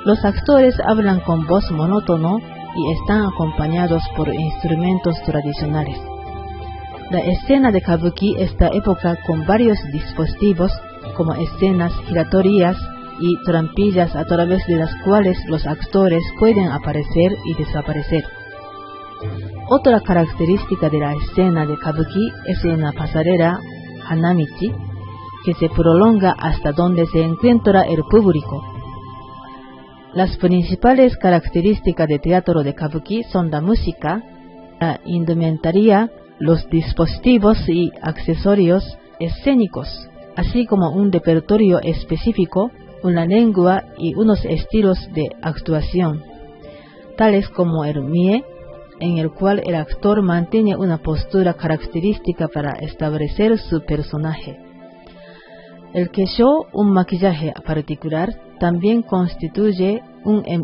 Los 0.05 0.25
actores 0.25 0.75
hablan 0.83 1.19
con 1.19 1.45
voz 1.45 1.69
monótono 1.69 2.39
y 2.39 2.93
están 2.93 3.27
acompañados 3.27 4.01
por 4.17 4.33
instrumentos 4.33 5.15
tradicionales. 5.23 5.99
La 7.11 7.19
escena 7.19 7.71
de 7.71 7.81
Kabuki 7.81 8.37
esta 8.39 8.69
época 8.69 9.15
con 9.27 9.45
varios 9.45 9.77
dispositivos 9.93 10.71
como 11.15 11.35
escenas 11.35 11.93
giratorias 12.07 12.75
y 13.19 13.43
trampillas 13.45 14.15
a 14.15 14.25
través 14.25 14.65
de 14.65 14.77
las 14.77 14.89
cuales 15.03 15.37
los 15.47 15.63
actores 15.67 16.23
pueden 16.39 16.69
aparecer 16.69 17.37
y 17.45 17.53
desaparecer. 17.53 18.23
Otra 19.67 19.99
característica 19.99 20.89
de 20.89 20.99
la 20.99 21.13
escena 21.13 21.65
de 21.65 21.75
Kabuki 21.75 22.31
es 22.45 22.63
una 22.65 22.91
pasarela 22.91 23.59
Hanamichi 24.07 24.71
que 25.43 25.55
se 25.55 25.69
prolonga 25.69 26.35
hasta 26.37 26.71
donde 26.71 27.07
se 27.07 27.23
encuentra 27.23 27.81
el 27.81 28.03
público. 28.03 28.63
Las 30.13 30.37
principales 30.37 31.17
características 31.17 32.07
de 32.07 32.19
teatro 32.19 32.61
de 32.61 32.75
Kabuki 32.75 33.23
son 33.23 33.49
la 33.49 33.59
música, 33.59 34.21
la 34.79 34.99
indumentaria, 35.03 36.11
los 36.37 36.69
dispositivos 36.69 37.57
y 37.67 37.91
accesorios 38.03 38.83
escénicos, 39.19 39.87
así 40.35 40.67
como 40.67 40.91
un 40.91 41.11
repertorio 41.11 41.79
específico, 41.81 42.69
una 43.01 43.25
lengua 43.25 43.83
y 43.97 44.13
unos 44.13 44.45
estilos 44.45 44.99
de 45.13 45.27
actuación, 45.41 46.21
tales 47.17 47.49
como 47.49 47.83
el 47.83 48.03
mie, 48.03 48.43
en 48.99 49.17
el 49.17 49.31
cual 49.31 49.61
el 49.65 49.75
actor 49.75 50.21
mantiene 50.21 50.75
una 50.75 50.97
postura 50.97 51.53
característica 51.53 52.47
para 52.47 52.71
establecer 52.79 53.57
su 53.57 53.81
personaje. 53.81 54.57
El 55.93 56.09
kesho, 56.09 56.65
un 56.73 56.91
maquillaje 56.91 57.53
particular, 57.65 58.29
también 58.59 59.01
constituye 59.01 60.01
un, 60.23 60.43
em, 60.45 60.63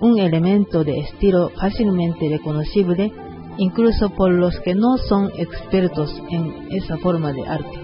un 0.00 0.18
elemento 0.18 0.84
de 0.84 1.00
estilo 1.00 1.50
fácilmente 1.50 2.28
reconocible 2.28 3.12
incluso 3.58 4.10
por 4.10 4.32
los 4.32 4.58
que 4.60 4.74
no 4.74 4.96
son 4.96 5.30
expertos 5.38 6.10
en 6.30 6.68
esa 6.72 6.96
forma 6.98 7.32
de 7.32 7.46
arte. 7.46 7.80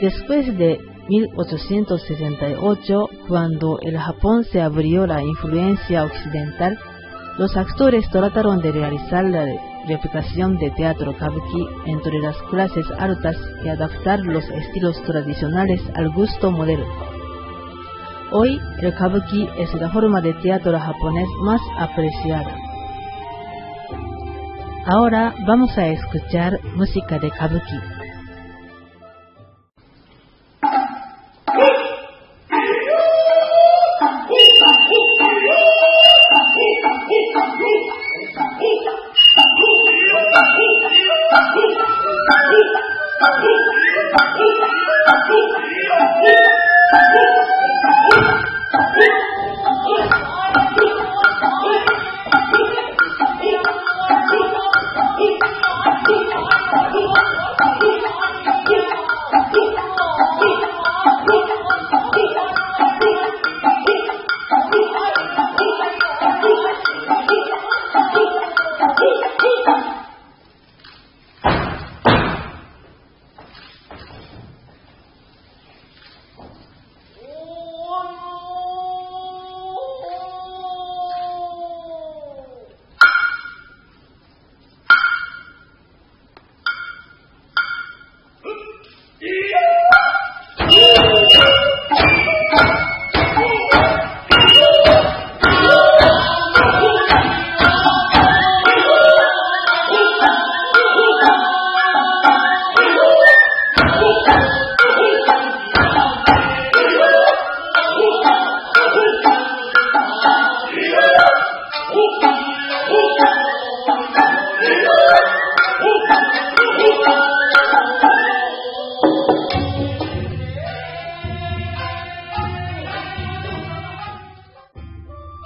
Después 0.00 0.58
de 0.58 0.78
1868, 1.08 3.08
cuando 3.28 3.78
el 3.82 3.98
Japón 3.98 4.44
se 4.44 4.60
abrió 4.60 5.06
la 5.06 5.22
influencia 5.22 6.04
occidental, 6.04 6.78
los 7.38 7.56
actores 7.56 8.08
trataron 8.10 8.60
de 8.60 8.72
realizar 8.72 9.24
la 9.24 9.46
replicación 9.88 10.58
de 10.58 10.70
teatro 10.70 11.14
kabuki 11.18 11.66
entre 11.86 12.18
las 12.20 12.36
clases 12.50 12.86
altas 12.98 13.36
y 13.64 13.68
adaptar 13.68 14.20
los 14.20 14.44
estilos 14.44 15.02
tradicionales 15.02 15.80
al 15.94 16.10
gusto 16.10 16.50
modelo. 16.50 16.84
Hoy, 18.30 18.60
el 18.80 18.94
kabuki 18.94 19.48
es 19.58 19.74
la 19.74 19.90
forma 19.90 20.20
de 20.20 20.32
teatro 20.34 20.78
japonés 20.78 21.28
más 21.42 21.60
apreciada. 21.78 22.54
Ahora 24.86 25.34
vamos 25.46 25.76
a 25.78 25.86
escuchar 25.86 26.58
música 26.74 27.18
de 27.18 27.30
Kabuki. 27.30 27.91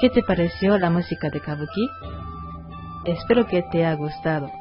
¿Qué 0.06 0.20
te 0.20 0.22
pareció 0.22 0.78
la 0.78 0.88
música 0.88 1.30
de 1.30 1.40
Kabuki? 1.40 1.90
Espero 3.06 3.44
que 3.44 3.64
te 3.72 3.84
haya 3.84 3.94
gustado. 3.96 4.52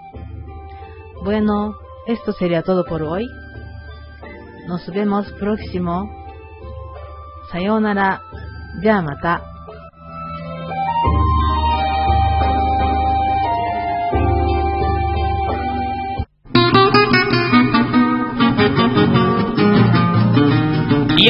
Bueno, 1.24 1.76
esto 2.08 2.32
sería 2.34 2.64
todo 2.64 2.84
por 2.84 3.04
hoy. 3.04 3.28
Nos 4.68 4.88
vemos 4.90 5.32
próximo. 5.34 6.10
Sayonara. 7.52 8.24
Ya 8.82 9.04
mata. 9.04 9.44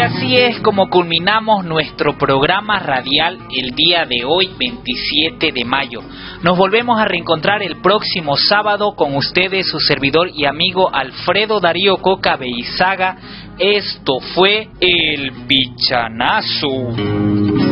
Así 0.06 0.38
es 0.38 0.60
como 0.60 0.90
culminamos 0.90 1.66
nuestro 1.66 2.16
programa 2.16 2.78
radial 2.78 3.40
el 3.52 3.76
día 3.76 4.06
de 4.06 4.24
hoy, 4.24 4.52
27 4.58 5.52
de 5.52 5.66
mayo. 5.66 6.02
Nos 6.44 6.58
volvemos 6.58 7.00
a 7.00 7.06
reencontrar 7.06 7.64
el 7.64 7.82
próximo 7.82 8.38
sábado 8.38 8.96
con 8.96 9.16
ustedes, 9.16 9.68
su 9.68 9.80
servidor 9.80 10.30
y 10.32 10.46
amigo 10.46 10.94
Alfredo 10.94 11.60
Darío 11.60 11.98
Coca 11.98 12.36
Beizaga. 12.36 13.18
Esto 13.58 14.20
fue 14.36 14.68
El 14.80 15.32
Pichanazo. 15.48 17.65